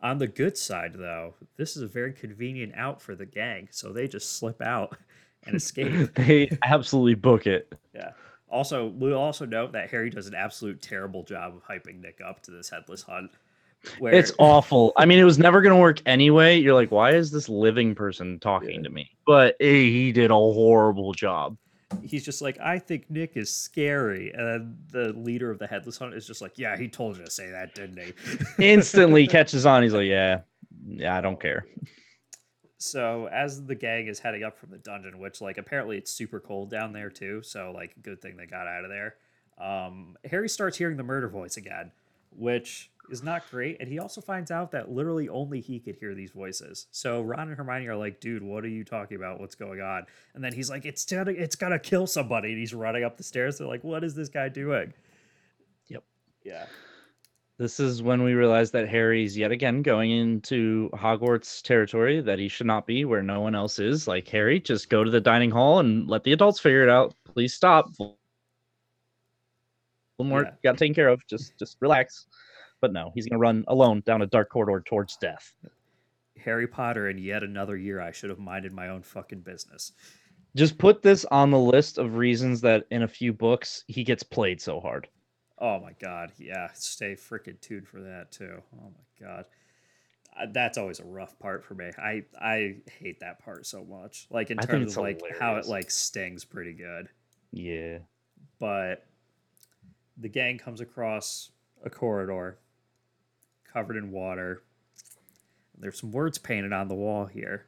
[0.00, 3.92] On the good side, though, this is a very convenient out for the gang, so
[3.92, 4.96] they just slip out
[5.44, 6.12] and escape.
[6.14, 7.72] they absolutely book it.
[7.94, 8.12] yeah.
[8.48, 12.42] Also, we'll also note that Harry does an absolute terrible job of hyping Nick up
[12.42, 13.30] to this headless hunt.
[13.98, 14.92] Where It's awful.
[14.96, 16.58] I mean, it was never going to work anyway.
[16.58, 18.82] You're like, why is this living person talking Yeah.
[18.82, 19.10] to me?
[19.26, 21.56] But eh, he did a horrible job.
[22.02, 26.12] he's just like, I think Nick is scary, and the leader of the headless hunt
[26.14, 28.12] is just like, Yeah, he told you to say that, didn't he?
[28.72, 29.82] Instantly catches on.
[29.82, 30.40] He's like, yeah,
[30.86, 31.64] yeah, I don't care.
[32.78, 36.38] so as the gang is heading up from the dungeon which like apparently it's super
[36.38, 39.16] cold down there too so like good thing they got out of there
[39.58, 41.90] um, harry starts hearing the murder voice again
[42.36, 46.14] which is not great and he also finds out that literally only he could hear
[46.14, 49.54] these voices so ron and hermione are like dude what are you talking about what's
[49.54, 50.04] going on
[50.34, 53.22] and then he's like it's gonna it's gonna kill somebody and he's running up the
[53.22, 54.92] stairs they're like what is this guy doing
[55.88, 56.04] Yep.
[56.44, 56.66] yeah
[57.58, 62.46] This is when we realize that Harry's yet again going into Hogwarts territory that he
[62.46, 64.06] should not be, where no one else is.
[64.06, 67.14] Like Harry, just go to the dining hall and let the adults figure it out.
[67.24, 67.90] Please stop.
[70.20, 70.50] Voldemort Yeah.
[70.62, 71.20] got taken care of.
[71.26, 72.26] Just, just relax.
[72.80, 75.52] But no, he's gonna run alone down a dark corridor towards death.
[76.38, 79.90] harry potter and yet another year i should have minded my own fucking business
[80.54, 84.22] Just put this on the list of reasons that in a few books he gets
[84.22, 85.08] played so hard.
[85.58, 88.62] Oh my god, yeah, stay freaking tuned for that too.
[88.80, 89.44] Oh my god,
[90.40, 91.90] Uh, that's always a rough part for me.
[91.98, 94.28] I I hate that part so much.
[94.30, 97.08] Like in terms of like how it like stings pretty good,
[97.50, 97.98] Yeah.
[98.60, 99.04] but
[100.16, 101.50] the gang comes across
[101.84, 102.58] a corridor
[103.72, 104.62] covered in water.
[105.78, 107.66] There's some words painted on the wall here.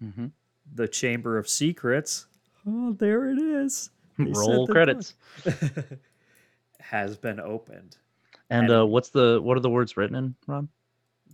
[0.00, 0.26] hmm
[0.74, 2.26] The Chamber of Secrets.
[2.66, 3.90] Oh, there it is.
[4.18, 5.14] They Roll credits.
[6.80, 7.96] has been opened.
[8.50, 10.68] And And- uh, what's the what are the words written in, Ron?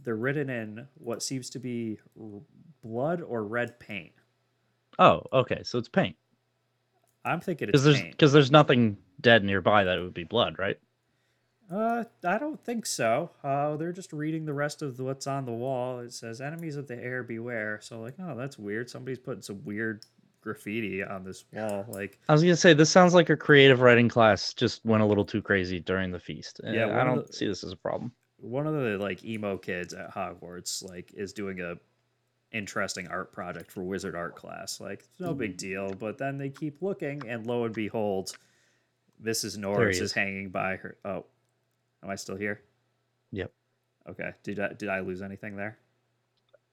[0.04, 2.40] they're written in what seems to be r-
[2.82, 4.10] blood or red paint.
[4.98, 5.60] Oh, okay.
[5.62, 6.16] So it's paint.
[7.24, 8.10] I'm thinking Because it's there's paint.
[8.16, 10.76] because there's nothing dead nearby that it would be blood, right?
[11.70, 13.30] Uh, I don't think so.
[13.42, 16.00] Uh, they're just reading the rest of the, what's on the wall.
[16.00, 18.90] It says "Enemies of the heir beware." So like, oh, that's weird.
[18.90, 20.04] Somebody's putting some weird
[20.42, 21.86] graffiti on this wall.
[21.88, 25.06] Like, I was gonna say this sounds like a creative writing class just went a
[25.06, 26.60] little too crazy during the feast.
[26.64, 28.12] Yeah, Yeah, I don't the- see this as a problem.
[28.38, 31.76] one of the like emo kids at Hogwarts like is doing a
[32.52, 34.78] interesting art project for wizard art class.
[34.78, 35.94] Like, it's no big deal.
[35.94, 38.36] But then they keep looking, and lo and behold,
[39.22, 39.56] Mrs.
[39.56, 40.02] Norris is.
[40.02, 40.12] is.
[40.12, 40.96] hanging by her.
[41.04, 41.24] Oh,
[42.02, 42.60] am I still here?
[43.32, 43.52] Yep.
[44.10, 44.30] Okay.
[44.42, 45.78] Did I did I lose anything there?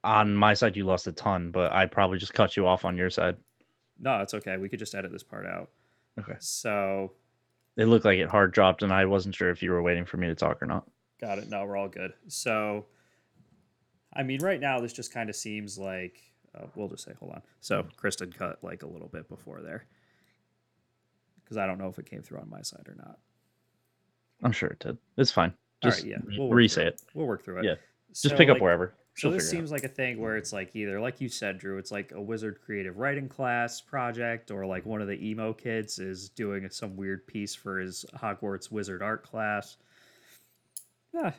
[0.04, 2.96] On my side, you lost a ton, but I probably just cut you off on
[2.98, 3.36] your side.
[4.00, 4.56] No, it's okay.
[4.58, 5.70] We could just edit this part out.
[6.18, 6.36] Okay.
[6.40, 7.12] So
[7.76, 10.18] It looked like it hard dropped, and I wasn't sure if you were waiting for
[10.18, 10.88] me to talk or not.
[11.20, 11.50] Got it.
[11.50, 12.14] No, we're all good.
[12.30, 12.86] So,
[14.14, 16.22] I mean, right now this just kind of seems like
[16.56, 17.42] uh, we'll just say, hold on.
[17.60, 19.86] So Kristen cut like a little bit before there
[21.44, 23.20] because I don't know if it came through on my side or not.
[24.44, 24.98] I'm sure it did.
[25.18, 25.54] It's fine.
[25.84, 27.02] Just right, yeah, re- we'll re-say through it.
[27.14, 27.66] We'll work through it.
[27.66, 27.76] Yeah,
[28.10, 28.94] Just So, pick up like, wherever.
[29.16, 29.52] So She'll this it out.
[29.60, 32.22] seems like a thing where it's like either, like you said, Drew, it's like a
[32.22, 36.96] wizard creative writing class project, or like one of the emo kids is doing some
[36.96, 39.78] weird piece for his Hogwarts wizard art class.
[41.14, 41.32] Yeah,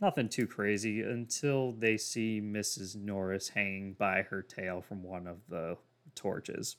[0.00, 2.96] nothing too crazy until they see Mrs.
[2.96, 5.76] Norris hanging by her tail from one of the
[6.14, 6.76] torches.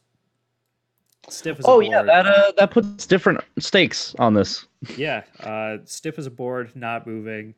[1.29, 1.87] Stiff as a board.
[1.87, 4.65] Oh yeah, that uh that puts different stakes on this.
[4.95, 7.53] Yeah, uh, stiff as a board, not moving,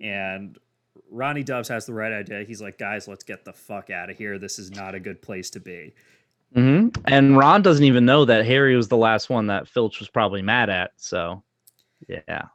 [0.00, 0.58] and
[1.08, 2.42] Ronnie Dubs has the right idea.
[2.42, 4.38] He's like, guys, let's get the fuck out of here.
[4.38, 5.94] This is not a good place to be.
[6.52, 10.08] hmm And Ron doesn't even know that Harry was the last one that Filch was
[10.08, 10.92] probably mad at.
[10.96, 11.42] So,
[12.08, 12.46] yeah.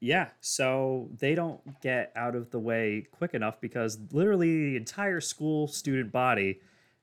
[0.00, 5.20] Yeah, so they don't get out of the way quick enough because literally the entire
[5.20, 6.60] school student body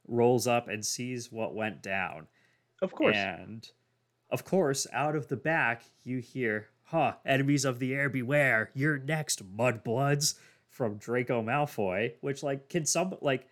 [0.07, 2.27] rolls up and sees what went down.
[2.83, 3.15] Of course.
[3.15, 3.67] And
[4.29, 8.99] of course, out of the back, you hear, huh, enemies of the heir beware, you're
[8.99, 10.35] next, mudbloods,
[10.67, 13.47] from Draco Malfoy, which, like, can some, like,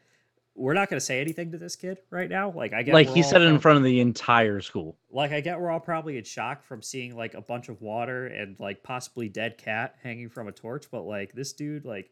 [0.55, 2.51] we're not going to say anything to this kid right now.
[2.51, 4.97] Like, I get like he said it in front of the entire school.
[5.11, 8.25] Like, I get we're all probably in shock from seeing, like, a bunch of water
[8.25, 12.09] and, like, possibly dead cat hanging from a torch, but, like, this dude, like,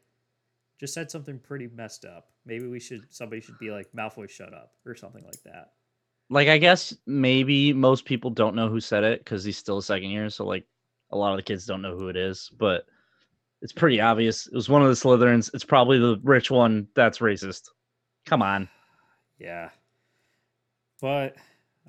[0.79, 2.29] just said something pretty messed up.
[2.45, 5.71] Maybe we should, somebody should be like, Malfoy, shut up, or something like that.
[6.29, 9.83] Like I guess maybe most people don't know who said it because he's still a
[9.83, 10.65] second year, so like
[11.11, 12.85] a lot of the kids don't know who it is, but
[13.61, 14.47] it's pretty obvious.
[14.47, 15.49] It was one of the Slytherins.
[15.53, 17.69] It's probably the rich one that's racist.
[18.25, 18.69] Come on.
[19.39, 19.69] Yeah.
[21.01, 21.35] But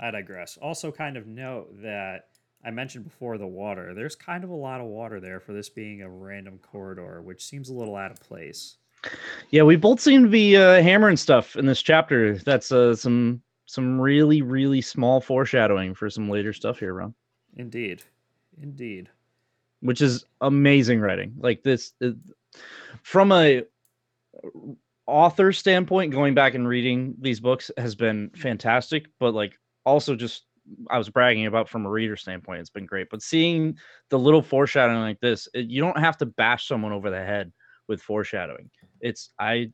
[0.01, 0.57] I digress.
[0.61, 2.29] Also, kind of note that
[2.65, 3.95] I mentioned before the water.
[3.95, 7.45] There's kind of a lot of water there for this being a random corridor, which
[7.45, 8.77] seems a little out of place.
[9.51, 12.37] Yeah, we both seem to be uh, hammering stuff in this chapter.
[12.39, 17.15] That's uh, some some really really small foreshadowing for some later stuff here, Ron.
[17.57, 18.03] Indeed.
[18.63, 19.09] Indeed.
[19.81, 21.35] which is amazing writing.
[21.39, 22.17] Like this, it-
[23.03, 23.63] from a
[25.07, 29.07] author standpoint, going back and reading these books has been fantastic.
[29.19, 30.47] But like also just
[30.89, 33.09] I was bragging about from a reader standpoint, it's been great.
[33.11, 33.77] But seeing
[34.09, 37.53] the little foreshadowing like this, it, you don't have to bash someone over the head
[37.89, 38.71] with foreshadowing.
[39.01, 39.73] It's I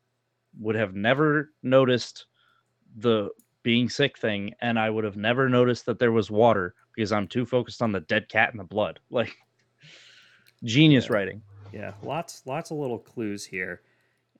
[0.59, 2.27] would have never noticed
[2.99, 3.29] the
[3.67, 7.27] being sick thing, and I would have never noticed that there was water because I'm
[7.27, 9.01] too focused on the dead cat and the blood.
[9.11, 9.37] Like
[10.63, 11.13] genius Yeah.
[11.13, 11.43] writing.
[11.73, 13.83] Yeah, lots lots of little clues here.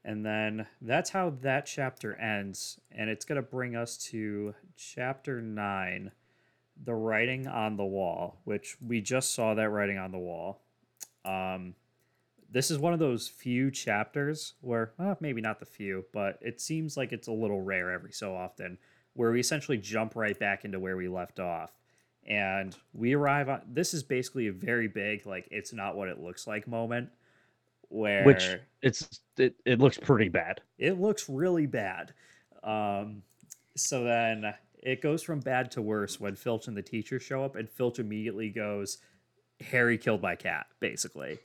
[0.05, 2.79] And then that's how that chapter ends.
[2.93, 6.13] And it's going to bring us to chapter 9,
[6.85, 10.63] the writing on the wall, which we just saw that writing on the wall.
[11.25, 11.75] Um,
[12.49, 16.61] this is one of those few chapters where, well, maybe not the few, but it
[16.61, 18.79] seems like it's a little rare every so often,
[19.17, 21.73] where we essentially jump right back into where we left off.
[22.29, 26.21] And we arrive on this is basically a very big, like, it's not what it
[26.21, 27.11] looks like moment
[27.89, 30.61] where Which it's it, it looks pretty bad.
[30.79, 32.13] it looks really bad.
[32.63, 33.23] Um,
[33.77, 37.57] so then it goes from bad to worse when Filch and the teacher show up,
[37.57, 38.99] and Filch immediately goes,
[39.61, 41.39] "Harry killed my cat." Basically,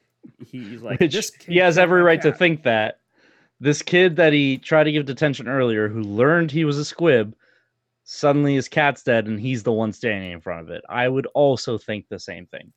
[0.46, 1.14] he's like, Which
[1.48, 3.00] he has every right to think that
[3.60, 7.36] this kid that he tried to give detention earlier, who learned he was a squib,
[8.12, 10.84] suddenly his cat's dead and he's the one standing in front of it.
[10.90, 12.74] I would also think the same thing.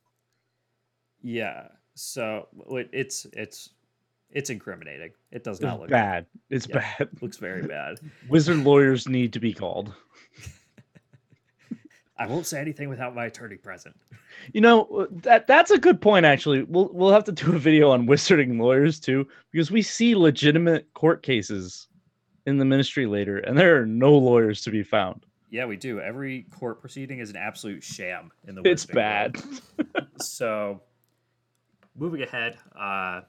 [1.23, 1.67] Yeah.
[1.97, 2.47] So
[2.93, 3.71] it's it's
[4.31, 5.11] it's incriminating.
[5.33, 6.27] It does It's not look bad.
[6.51, 6.87] It's Yeah.
[6.99, 7.09] bad.
[7.21, 7.99] Looks very bad.
[8.29, 9.93] Wizard lawyers need to be called.
[12.17, 13.97] I won't say anything without my attorney present.
[14.53, 16.27] You know uh, that that's a good point.
[16.27, 20.15] Actually, we'll we'll have to do a video on wizarding lawyers too, because we see
[20.15, 21.89] legitimate court cases
[22.47, 25.25] in the ministry later, and there are no lawyers to be found.
[25.51, 26.01] Yeah, we do.
[26.01, 28.63] Every court proceeding is an absolute sham in the.
[28.63, 29.41] It's bad.
[30.21, 30.81] so,
[31.97, 33.21] moving ahead, uh,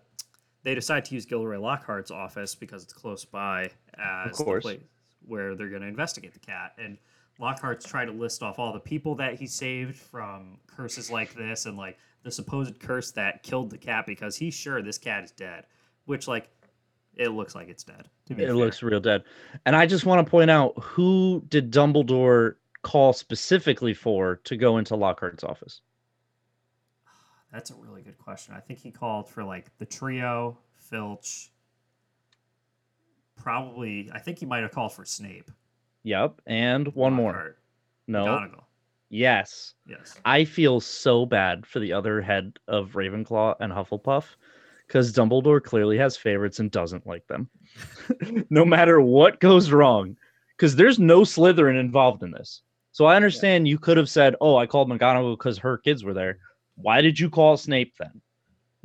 [0.63, 4.79] they decide to use Gilderoy Lockhart's office because it's close by as the place
[5.27, 6.73] where they're going to investigate the cat.
[6.77, 6.97] And
[7.39, 11.65] Lockhart's trying to list off all the people that he saved from curses like this
[11.65, 15.31] and like the supposed curse that killed the cat because he's sure this cat is
[15.31, 15.65] dead,
[16.05, 16.49] which like
[17.15, 18.09] it looks like it's dead.
[18.29, 18.55] It fair.
[18.55, 19.23] looks real dead.
[19.65, 24.77] And I just want to point out who did Dumbledore call specifically for to go
[24.77, 25.81] into Lockhart's office?
[27.51, 28.53] That's a really good question.
[28.55, 31.51] I think he called for like the trio, Filch.
[33.37, 35.51] Probably, I think he might have called for Snape.
[36.03, 36.41] Yep.
[36.45, 37.57] And one more.
[38.07, 38.25] No.
[38.25, 38.63] McGonagall.
[39.09, 39.73] Yes.
[39.87, 40.15] Yes.
[40.23, 44.25] I feel so bad for the other head of Ravenclaw and Hufflepuff
[44.87, 47.49] because Dumbledore clearly has favorites and doesn't like them.
[48.49, 50.15] no matter what goes wrong,
[50.57, 52.61] because there's no Slytherin involved in this.
[52.91, 56.13] So I understand you could have said, "Oh, I called McGonagall because her kids were
[56.13, 56.37] there."
[56.75, 58.21] Why did you call Snape then?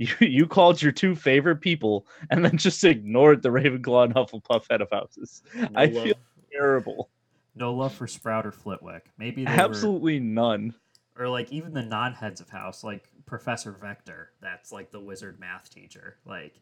[0.01, 4.65] You you called your two favorite people and then just ignored the Ravenclaw and Hufflepuff
[4.71, 5.43] head of houses.
[5.55, 6.15] No I love, feel
[6.51, 7.11] terrible.
[7.55, 9.11] no love for Sprout or Flitwick.
[9.19, 10.75] Maybe they were, Absolutely none.
[11.19, 14.33] or like even the non-heads of house, like Professor Vector.
[14.43, 16.17] That's like the wizard math teacher.
[16.27, 16.61] Like,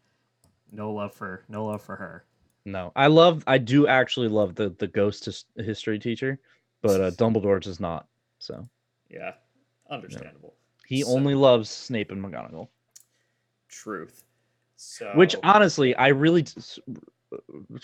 [0.70, 2.24] no love for no love for her.
[2.66, 3.42] No, I love.
[3.46, 6.38] I do actually love the the ghost history teacher,
[6.82, 8.06] but uh, Dumbledore does not.
[8.38, 8.68] So
[9.08, 9.32] Yeah,
[9.90, 10.54] understandable.
[10.86, 12.68] he So- only loves Snape and McGonagall.
[13.68, 14.24] Truth.
[14.76, 16.82] So Which honestly, I really t-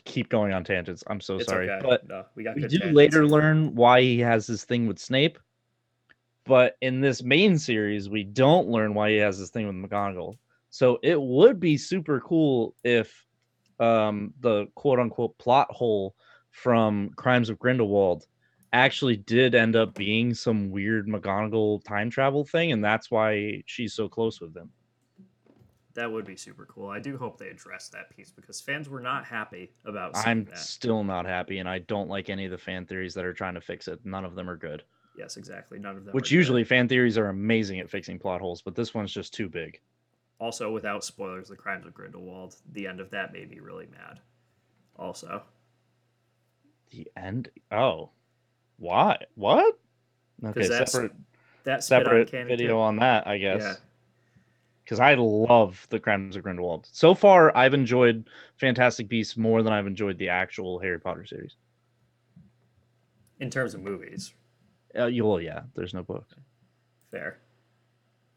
[0.05, 1.03] keep going on tangents.
[1.09, 1.85] I'm so it's sorry, okay.
[1.85, 2.95] but no, we got we do tangents.
[2.95, 5.39] later learn why he has this thing with Snape.
[6.45, 10.37] But in this main series, we don't learn why he has this thing with McGonagall.
[10.71, 13.25] So it would be super cool if
[13.81, 16.15] um, the quote unquote plot hole
[16.51, 18.27] from Crimes of Grindelwald
[18.73, 23.95] actually did end up being some weird McGonagall time travel thing, and that's why she's
[23.95, 24.71] so close with him.
[25.95, 26.89] That would be super cool.
[26.89, 30.59] I do hope they address that piece because fans were not happy about I'm that.
[30.59, 33.55] still not happy, and I don't like any of the fan theories that are trying
[33.55, 34.01] to fix it.
[34.05, 34.83] None of them are good.
[35.17, 35.79] Yes, exactly.
[35.79, 36.13] None of them.
[36.13, 39.49] Which usually fan theories are amazing at fixing plot holes, but this one's just too
[39.49, 39.81] big.
[40.39, 42.57] also without spoilers, the crimes of Grindelwald.
[42.73, 44.21] The end of that made me really mad.
[44.97, 45.43] Also,
[46.91, 47.51] The end.
[47.71, 48.11] Oh,
[48.79, 49.19] why?
[49.35, 49.79] What?
[50.45, 51.13] Okay, that's separate
[51.65, 52.81] that spit on separate video too.
[52.81, 53.81] on that, I Yeah, guess.
[54.85, 56.89] Because I love the Crimes of Grindelwald.
[56.93, 61.57] So far, I've enjoyed Fantastic Beasts more than I've enjoyed the actual Harry Potter series.
[63.41, 64.33] in terms of movies,
[64.97, 65.63] Uh, you well, yeah.
[65.75, 66.27] There's no book.
[67.11, 67.39] fair,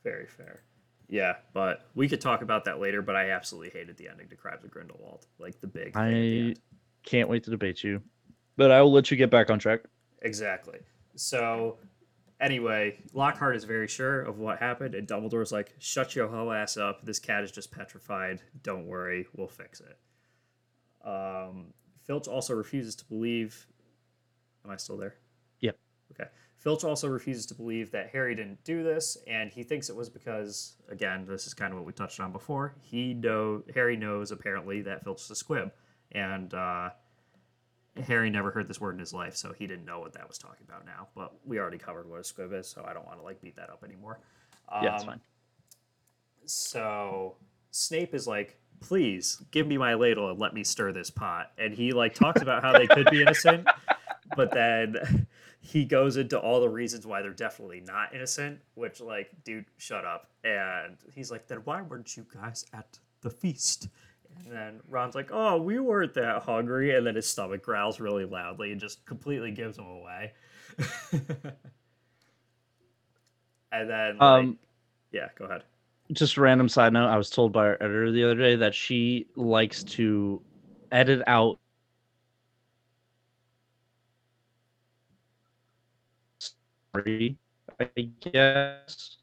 [0.04, 0.62] very fair.
[1.10, 3.02] Yeah, but we could talk about that later.
[3.02, 5.96] But I absolutely hated the ending to Crimes of Grindelwald, like the big.
[5.96, 6.56] I
[7.04, 8.02] can't wait to debate you,
[8.58, 9.82] but I will let you get back on track.
[10.22, 10.80] Exactly.
[11.16, 11.78] So,
[12.42, 16.76] anyway, Lockhart is very sure of what happened, and Dumbledore's like, "Shut your hoe ass
[16.76, 17.06] up.
[17.06, 18.42] This cat is just petrified.
[18.64, 19.98] Don't worry, we'll fix it."
[21.08, 23.68] Um, Filch also refuses to believe.
[24.66, 25.16] Am I still there?
[25.62, 25.78] Yep.
[26.12, 26.30] Okay.
[26.68, 30.10] Filch also refuses to believe that Harry didn't do this, and he thinks it was
[30.10, 32.76] because, again, this is kind of what we touched on before.
[32.82, 35.72] He know Harry knows apparently that Filch is a squib,
[36.12, 36.90] and uh,
[38.06, 40.38] Harry never heard this word in his life, so he didn't know what that was
[40.38, 41.08] talking about now.
[41.16, 43.56] But we already covered what a squib is, so I don't want to like beat
[43.56, 44.20] that up anymore.
[44.70, 45.22] Yeah, it's Um, fine.
[46.44, 47.38] So
[47.72, 51.74] Snape is like, "Please give me my ladle and let me stir this pot." And
[51.74, 53.66] he like talks about how they could be innocent,
[54.36, 55.28] but then
[55.60, 58.60] he goes into all the reasons why they're definitely not innocent.
[58.76, 60.30] Which, like, dude, shut up.
[60.44, 63.90] And he's like, "Then why weren't you guys at the feast?"
[64.46, 68.26] And then Ron's like, "Oh, we weren't that hungry." And then his stomach growls really
[68.26, 70.34] loudly and just completely gives him away.
[73.72, 74.60] and then, like, Um,
[75.12, 75.64] yeah, go ahead.
[76.14, 78.74] just a random side note i was told by our editor the other day that
[78.74, 80.42] she likes to
[80.92, 81.60] edit out
[87.06, 89.18] i guess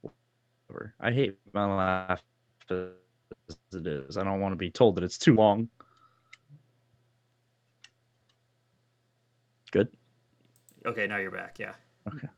[0.00, 0.94] Whatever.
[1.00, 2.22] i hate my laugh
[2.70, 5.68] as it is i don't want to be told that it's too long
[9.70, 9.88] good
[10.86, 11.58] Okay, now you're back.
[11.58, 11.72] Yeah.
[12.06, 12.28] Okay.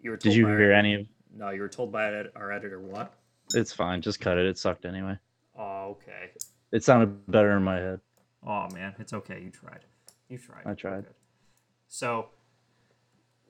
[0.00, 2.12] You were told did you by our- hear any of No, you were told by
[2.36, 3.14] our editor what?
[3.54, 5.18] it's fine just cut it it sucked anyway
[5.58, 6.30] Oh, okay.
[6.72, 8.00] it sounded better in my head
[8.46, 9.40] Oh man, it's okay.
[9.42, 9.80] You tried.
[10.28, 10.66] You tried.
[10.66, 11.06] I tried.
[11.88, 12.30] So,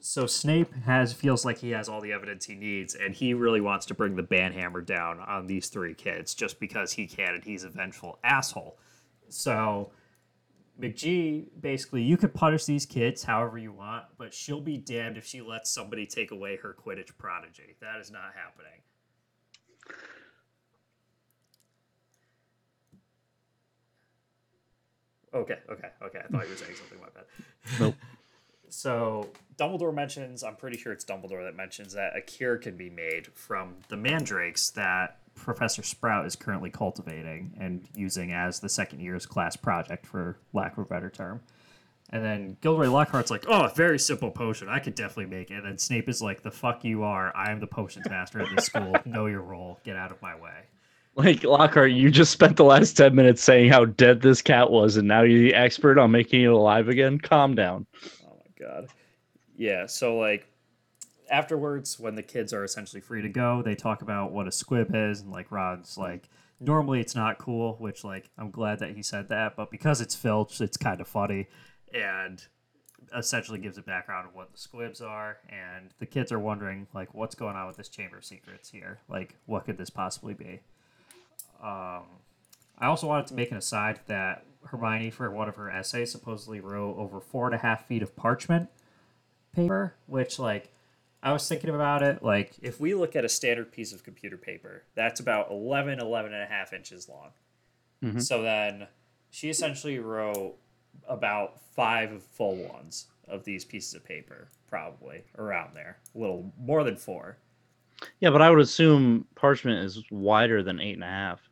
[0.00, 3.60] so Snape has feels like he has all the evidence he needs, and he really
[3.60, 7.44] wants to bring the banhammer down on these three kids just because he can, and
[7.44, 8.78] he's a vengeful asshole.
[9.28, 9.92] So.
[10.80, 15.24] McGee, basically, you could punish these kids however you want, but she'll be damned if
[15.24, 17.76] she lets somebody take away her Quidditch prodigy.
[17.80, 18.82] That is not happening.
[25.34, 26.20] Okay, okay, okay.
[26.20, 27.26] I thought you were saying something like that.
[27.80, 27.94] Nope.
[28.68, 32.90] So Dumbledore mentions, I'm pretty sure it's Dumbledore that mentions that a cure can be
[32.90, 39.00] made from the mandrakes that Professor Sprout is currently cultivating and using as the second
[39.00, 41.40] year's class project, for lack of a better term.
[42.10, 44.68] And then Gilderoy Lockhart's like, "Oh, very simple potion.
[44.68, 47.34] I could definitely make it." And then Snape is like, "The fuck you are!
[47.34, 48.94] I am the potions master at this school.
[49.04, 49.80] know your role.
[49.84, 50.66] Get out of my way."
[51.16, 54.96] Like Lockhart, you just spent the last ten minutes saying how dead this cat was,
[54.96, 57.18] and now you're the expert on making it alive again.
[57.18, 57.86] Calm down.
[58.26, 58.88] Oh my god.
[59.56, 60.48] Yeah, so like
[61.30, 64.90] afterwards when the kids are essentially free to go, they talk about what a squib
[64.94, 66.28] is and like Ron's like
[66.60, 70.14] normally it's not cool, which like I'm glad that he said that, but because it's
[70.14, 71.46] Filch, it's kind of funny
[71.92, 72.42] and
[73.16, 77.14] essentially gives a background of what the squibs are and the kids are wondering like
[77.14, 79.00] what's going on with this chamber of secrets here?
[79.08, 80.60] Like what could this possibly be?
[81.64, 82.02] Um
[82.76, 86.60] I also wanted to make an aside that Hermione, for one of her essays, supposedly
[86.60, 88.68] wrote over four and a half feet of parchment
[89.52, 90.72] paper, which, like,
[91.22, 92.22] I was thinking about it.
[92.22, 96.34] Like, if we look at a standard piece of computer paper, that's about 11, 11
[96.34, 97.30] and a half inches long.
[98.02, 98.20] Mhm.
[98.20, 98.88] So then
[99.30, 100.56] she essentially wrote
[101.08, 106.82] about five full ones of these pieces of paper, probably around there, a little more
[106.82, 107.38] than four.
[108.18, 111.48] Yeah, but I would assume parchment is wider than eight and a half.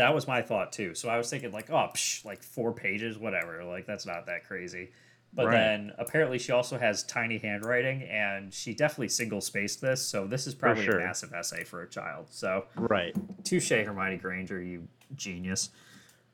[0.00, 0.94] That was my thought too.
[0.94, 3.62] So I was thinking like, oh, psh, like four pages, whatever.
[3.64, 4.92] Like that's not that crazy.
[5.34, 5.52] But Right.
[5.52, 10.00] then apparently she also has tiny handwriting, and she definitely single spaced this.
[10.00, 10.98] So this is probably sure.
[11.00, 12.28] a massive essay for a child.
[12.30, 13.14] So Right.
[13.44, 15.68] touche, Hermione Granger, you genius.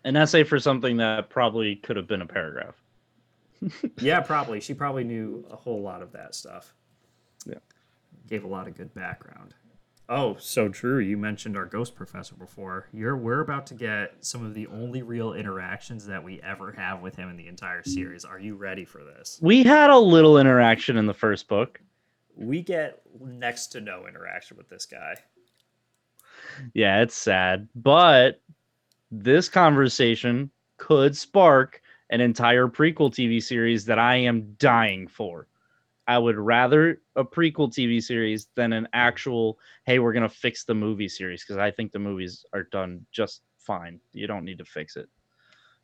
[0.05, 2.76] An essay for something that probably could have been a paragraph.
[3.98, 4.60] Yeah, probably.
[4.60, 6.72] She probably knew a whole lot of that stuff.
[7.47, 7.55] Yeah.
[8.28, 9.55] Gave a lot of good background.
[10.09, 10.99] Oh, so true.
[10.99, 12.89] you mentioned our ghost professor before.
[12.93, 17.01] You're we're about to get some of the only real interactions that we ever have
[17.01, 18.24] with him in the entire series.
[18.24, 19.39] Are you ready for this?
[19.43, 21.81] We had a little interaction in the first book.
[22.37, 25.16] We get next to no interaction with this guy.
[26.73, 28.41] Yeah, it's sad, but
[29.11, 31.81] this conversation could spark
[32.11, 35.49] an entire prequel TV series that I am dying for.
[36.09, 40.65] I would rather a prequel TV series than an actual, hey, we're going to fix
[40.65, 44.01] the movie series because I think the movies are done just fine.
[44.12, 45.09] You don't need to fix it.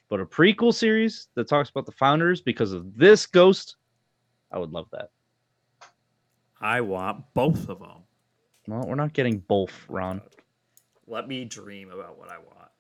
[0.09, 3.77] But a prequel series that talks about the founders because of this ghost,
[4.53, 5.11] I would love that.
[6.61, 8.05] I want both of them.
[8.69, 10.21] Well, we're not getting both, Ron.
[11.09, 12.71] Let me dream about what I want.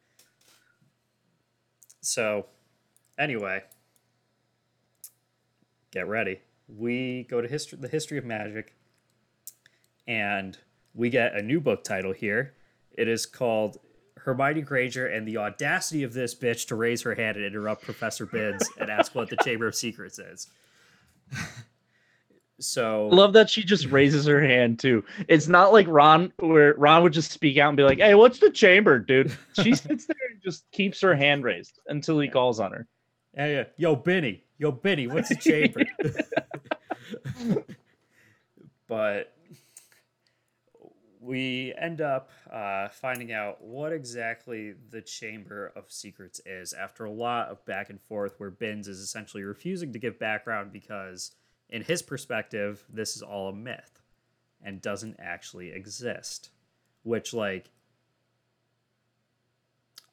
[2.00, 2.46] So,
[3.18, 3.62] anyway,
[5.90, 6.40] get ready.
[6.76, 8.74] We go to history, the history of magic,
[10.06, 10.56] and
[10.94, 12.54] we get a new book title here.
[12.92, 13.78] It is called
[14.16, 18.26] Hermione Granger and the audacity of this bitch to raise her hand and interrupt Professor
[18.26, 20.48] Binns and ask what the Chamber of Secrets is.
[22.60, 25.04] so, I love that she just raises her hand too.
[25.28, 28.38] It's not like Ron, where Ron would just speak out and be like, "Hey, what's
[28.38, 32.60] the chamber, dude?" She sits there and just keeps her hand raised until he calls
[32.60, 32.86] on her.
[33.34, 33.64] Yeah, yeah.
[33.78, 34.44] Yo, Benny.
[34.58, 35.82] Yo, Benny, what's the chamber?
[38.88, 39.34] but
[41.20, 47.10] we end up uh, finding out what exactly the Chamber of Secrets is after a
[47.10, 51.32] lot of back and forth where Binns is essentially refusing to give background because,
[51.70, 54.00] in his perspective, this is all a myth
[54.62, 56.50] and doesn't actually exist.
[57.04, 57.70] Which, like,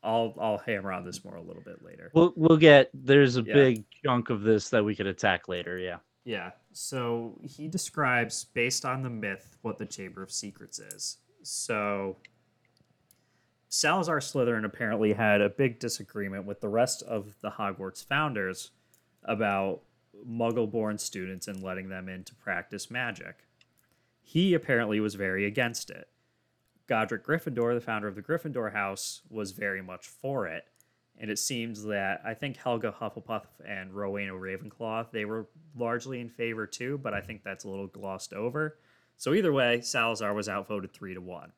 [0.04, 2.12] I'll I'll hammer on this more a little bit later.
[2.14, 2.90] We'll we'll get.
[2.94, 3.54] There's a Yeah.
[3.54, 5.78] big chunk of this that we could attack later.
[5.78, 5.98] Yeah.
[6.24, 6.52] Yeah.
[6.72, 11.18] So he describes, based on the myth, what the Chamber of Secrets is.
[11.42, 12.18] So
[13.70, 18.72] Salazar Slytherin apparently had a big disagreement with the rest of the Hogwarts founders
[19.24, 19.82] about
[20.28, 23.46] muggle born students and letting them in to practice magic.
[24.22, 26.08] He apparently was very against it.
[26.88, 30.66] Godric Gryffindor, the founder of the Gryffindor House, was very much for it.
[31.20, 36.30] And it seems that I think Helga Hufflepuff and Rowena Ravenclaw, they were largely in
[36.30, 38.78] favor too, but I think that's a little glossed over.
[39.18, 41.52] So either way, Salazar was outvoted three to one.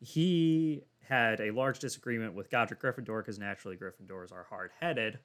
[0.00, 5.20] He had a large disagreement with Godric Gryffindor because naturally Gryffindors are hard headed,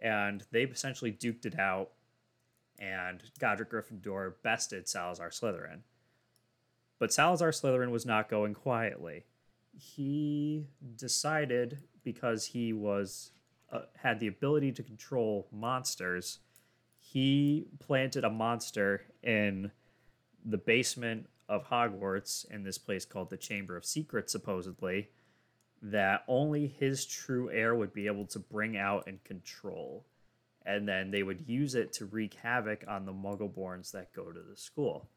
[0.00, 1.90] and they essentially duked it out,
[2.80, 5.80] and Godric Gryffindor bested Salazar Slytherin.
[6.98, 9.24] But Salazar Slytherin was not going quietly.
[9.72, 13.32] He decided because he was
[13.72, 16.38] uh, had the ability to control monsters,
[16.98, 19.70] he planted a monster in
[20.44, 25.08] the basement of Hogwarts in this place called the Chamber of Secrets, supposedly,
[25.82, 30.06] that only his true heir would be able to bring out and control.
[30.64, 34.40] And then they would use it to wreak havoc on the Muggleborns that go to
[34.40, 35.08] the school.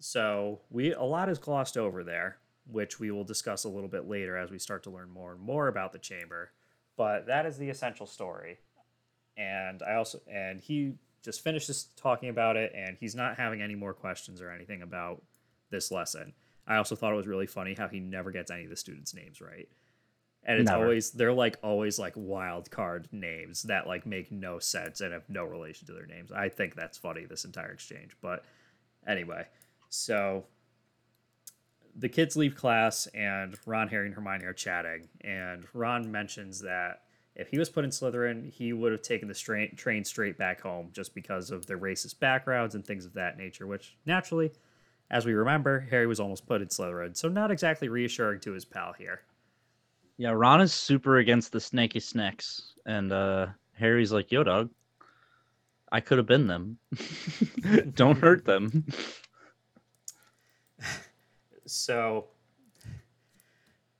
[0.00, 2.38] So we a lot is glossed over there,
[2.70, 5.40] which we will discuss a little bit later as we start to learn more and
[5.40, 6.50] more about the chamber.
[6.96, 8.58] But that is the essential story.
[9.36, 13.74] And I also and he just finishes talking about it and he's not having any
[13.74, 15.22] more questions or anything about
[15.70, 16.32] this lesson.
[16.66, 19.14] I also thought it was really funny how he never gets any of the students'
[19.14, 19.68] names right.
[20.44, 20.84] And it's Never.
[20.84, 25.28] always they're like always like wild card names that like make no sense and have
[25.28, 26.30] no relation to their names.
[26.32, 28.16] I think that's funny this entire exchange.
[28.22, 28.44] But
[29.06, 29.46] anyway,
[29.88, 30.44] so
[31.98, 35.08] the kids leave class and Ron, Harry, and Hermione are chatting.
[35.22, 37.02] And Ron mentions that
[37.34, 40.90] if he was put in Slytherin, he would have taken the train straight back home
[40.92, 44.52] just because of their racist backgrounds and things of that nature, which naturally,
[45.10, 47.16] as we remember, Harry was almost put in Slytherin.
[47.16, 49.22] So not exactly reassuring to his pal here.
[50.16, 50.30] Yeah.
[50.30, 54.70] Ron is super against the snaky snacks, and uh Harry's like, "Yo, dog,
[55.92, 56.78] I could have been them.
[57.94, 58.84] Don't hurt them."
[61.72, 62.26] So,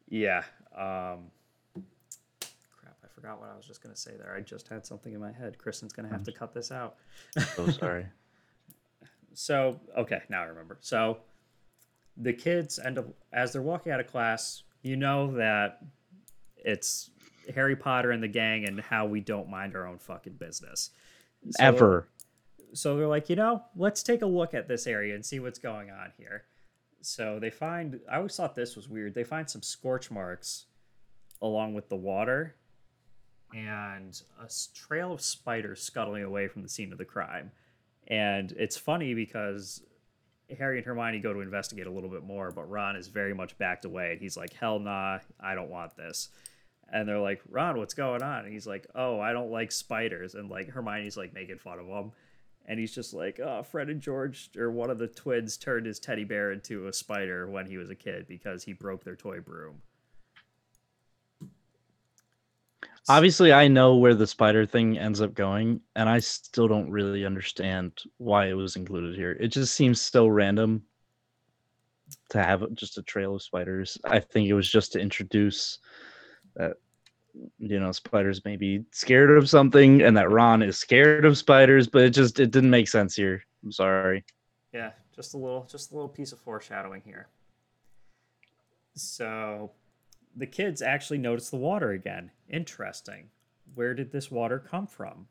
[0.09, 0.43] yeah.
[0.77, 1.31] Um,
[2.73, 4.35] crap, I forgot what I was just gonna say there.
[4.35, 5.59] I just had something in my head.
[5.59, 6.97] Kristen's gonna have to cut this out.
[7.57, 8.07] So sorry.
[9.35, 10.79] So okay, now I remember.
[10.81, 11.19] So
[12.17, 14.65] the kids end up as they're walking out of class.
[14.83, 15.81] You know that
[16.57, 17.11] it's
[17.55, 20.91] Harry Potter and the gang and how we don't mind our own fucking business.
[21.51, 22.09] So- Ever.
[22.73, 25.61] so they're like, you know, let's take a look at this area and see what's
[25.61, 26.43] going on here.
[27.01, 29.15] So they find, I always thought this was weird.
[29.15, 30.67] They find some scorch marks
[31.41, 32.57] along with the water
[33.55, 37.51] and a trail of spiders scuttling away from the scene of the crime.
[38.09, 39.83] And it's funny because
[40.57, 43.57] Harry and Hermione go to investigate a little bit more, but Ron is very much
[43.59, 44.13] backed away.
[44.13, 46.31] And he's like, hell nah, I don't want this.
[46.91, 48.45] And they're like, Ron, what's going on?
[48.45, 50.35] And he's like, oh, I don't like spiders.
[50.35, 52.13] And like Hermione's like making fun of him.
[52.69, 55.99] And he's just like, oh, Fred and George, or one of the twins, turned his
[55.99, 59.41] teddy bear into a spider when he was a kid because he broke their toy
[59.41, 59.81] broom.
[63.09, 67.25] Obviously, I know where the spider thing ends up going, and I still don't really
[67.25, 69.33] understand why it was included here.
[69.41, 70.83] It just seems so random
[72.29, 73.97] to have just a trail of spiders.
[74.05, 75.79] I think it was just to introduce
[76.57, 76.77] that
[77.59, 81.87] you know spiders may be scared of something, and that Ron is scared of spiders,
[81.87, 83.43] but it just it didn't make sense here.
[83.65, 84.25] I'm sorry.
[84.73, 87.29] Yeah, just a little, just a little piece of foreshadowing here.
[88.95, 89.73] So,
[90.37, 92.31] the kids actually notice the water again.
[92.49, 93.31] Interesting.
[93.75, 95.27] Where did this water come from?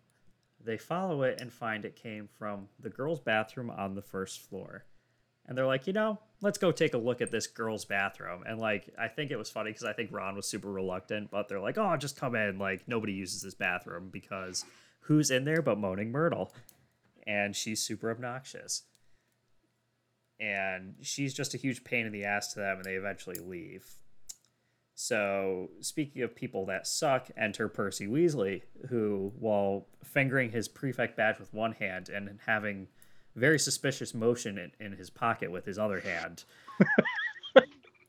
[0.63, 4.85] They follow it and find it came from the girls' bathroom on the first floor.
[5.45, 8.43] And they're like, you know, let's go take a look at this girls' bathroom.
[8.47, 11.47] And like, I think it was funny because I think Ron was super reluctant, but
[11.47, 12.59] they're like, oh, just come in.
[12.59, 14.65] Like, nobody uses this bathroom because
[15.01, 16.53] who's in there but Moaning Myrtle?
[17.25, 18.83] And she's super obnoxious
[20.39, 23.95] and she's just a huge pain in the ass to them and they eventually leave
[24.93, 31.39] so speaking of people that suck enter percy weasley who while fingering his prefect badge
[31.39, 32.87] with one hand and having
[33.37, 36.43] very suspicious motion in, in his pocket with his other hand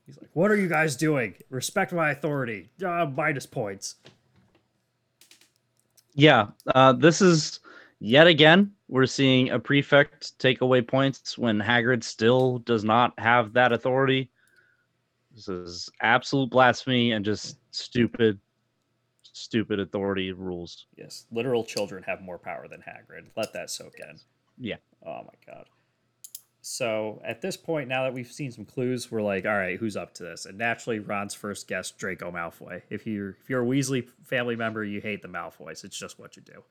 [0.05, 3.95] he's like what are you guys doing respect my authority uh, minus points
[6.15, 7.59] Yeah, uh, this is
[7.99, 13.53] yet again we're seeing a prefect take away points when Hagrid still does not have
[13.53, 14.31] that authority.
[15.33, 18.39] This is absolute blasphemy and just stupid,
[19.23, 20.87] stupid authority rules.
[20.97, 24.19] yes literal children have more power than hagrid let that soak in
[24.57, 24.77] Yeah.
[25.05, 25.65] Oh my god.
[26.61, 29.95] So at this point, now that we've seen some clues, we're like, all right, who's
[29.97, 30.45] up to this?
[30.45, 32.81] And naturally, Ron's first guess, Draco Malfoy.
[32.89, 35.83] If you're if you're a Weasley family member, you hate the Malfoys.
[35.83, 36.63] It's just what you do.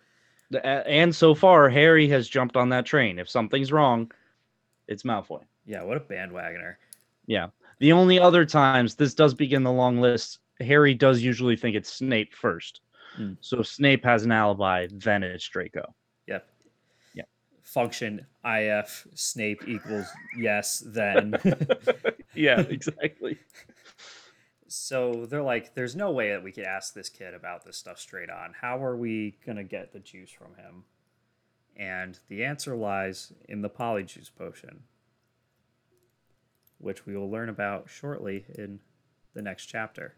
[0.50, 3.18] The- And so far, Harry has jumped on that train.
[3.18, 4.12] If something's wrong,
[4.86, 5.42] it's Malfoy.
[5.66, 6.76] Yeah, what a bandwagoner.
[7.26, 7.48] Yeah.
[7.80, 11.92] The only other times this does begin the long list, Harry does usually think it's
[11.92, 12.80] Snape first.
[13.16, 13.32] Hmm.
[13.40, 15.94] So if Snape has an alibi, then it's Draco.
[17.76, 17.76] Yep.
[17.76, 17.82] Yeah.
[17.82, 20.06] Function if Snape equals
[20.38, 21.34] yes, then.
[22.34, 23.38] yeah, exactly.
[24.68, 27.98] so they're like, there's no way that we could ask this kid about this stuff
[27.98, 28.54] straight on.
[28.60, 30.84] How are we gonna get the juice from him?
[31.76, 34.82] And the answer lies in the polyjuice potion,
[36.78, 38.80] which we will learn about shortly in
[39.34, 40.14] the next chapter.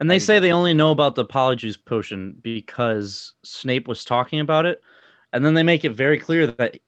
[0.00, 4.40] And they And- say they only know about the Polyjuice potion because Snape was talking
[4.40, 4.82] about it.
[5.34, 6.78] And then they make it very clear that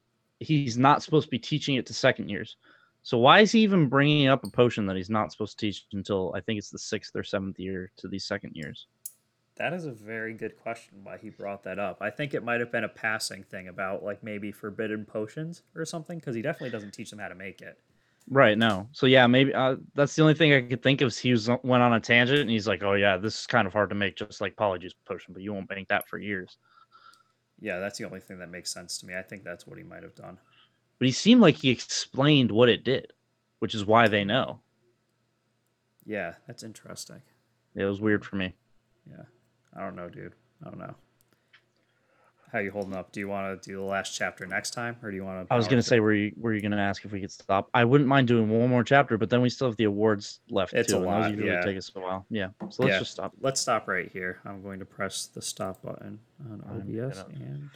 [0.40, 2.56] he's not supposed to be teaching it to second years.
[3.02, 5.84] So why is he even bringing up a potion that he's not supposed to teach
[5.92, 8.86] until I think it's the sixth or seventh year to these second years?
[9.56, 11.98] That is a very good question why he brought that up.
[12.00, 15.84] I think it might have been a passing thing about like maybe forbidden potions or
[15.84, 17.78] something because he definitely doesn't teach them how to make it.
[18.28, 18.58] Right.
[18.58, 18.88] No.
[18.92, 21.08] So yeah, maybe uh, that's the only thing I could think of.
[21.08, 23.66] Is he was went on a tangent and he's like, "Oh yeah, this is kind
[23.66, 26.58] of hard to make, just like Polyjuice potion, but you won't make that for years."
[27.60, 29.14] Yeah, that's the only thing that makes sense to me.
[29.16, 30.38] I think that's what he might have done.
[30.98, 33.12] But he seemed like he explained what it did,
[33.58, 34.60] which is why they know.
[36.04, 37.22] Yeah, that's interesting.
[37.74, 38.54] It was weird for me.
[39.10, 39.24] Yeah.
[39.76, 40.34] I don't know, dude.
[40.64, 40.94] I don't know.
[42.52, 43.10] How you holding up?
[43.12, 45.52] Do you want to do the last chapter next time, or do you want to?
[45.52, 47.68] I was gonna say, were you were you gonna ask if we could stop?
[47.74, 50.72] I wouldn't mind doing one more chapter, but then we still have the awards left
[50.72, 50.96] It's too.
[50.96, 51.60] a and lot, those yeah.
[51.62, 52.24] take us a while.
[52.30, 52.48] Yeah.
[52.70, 52.98] So let's Yeah.
[53.00, 53.32] just stop.
[53.40, 54.40] Let's stop right here.
[54.44, 56.20] I'm going to press the stop button
[56.50, 57.70] on OBS and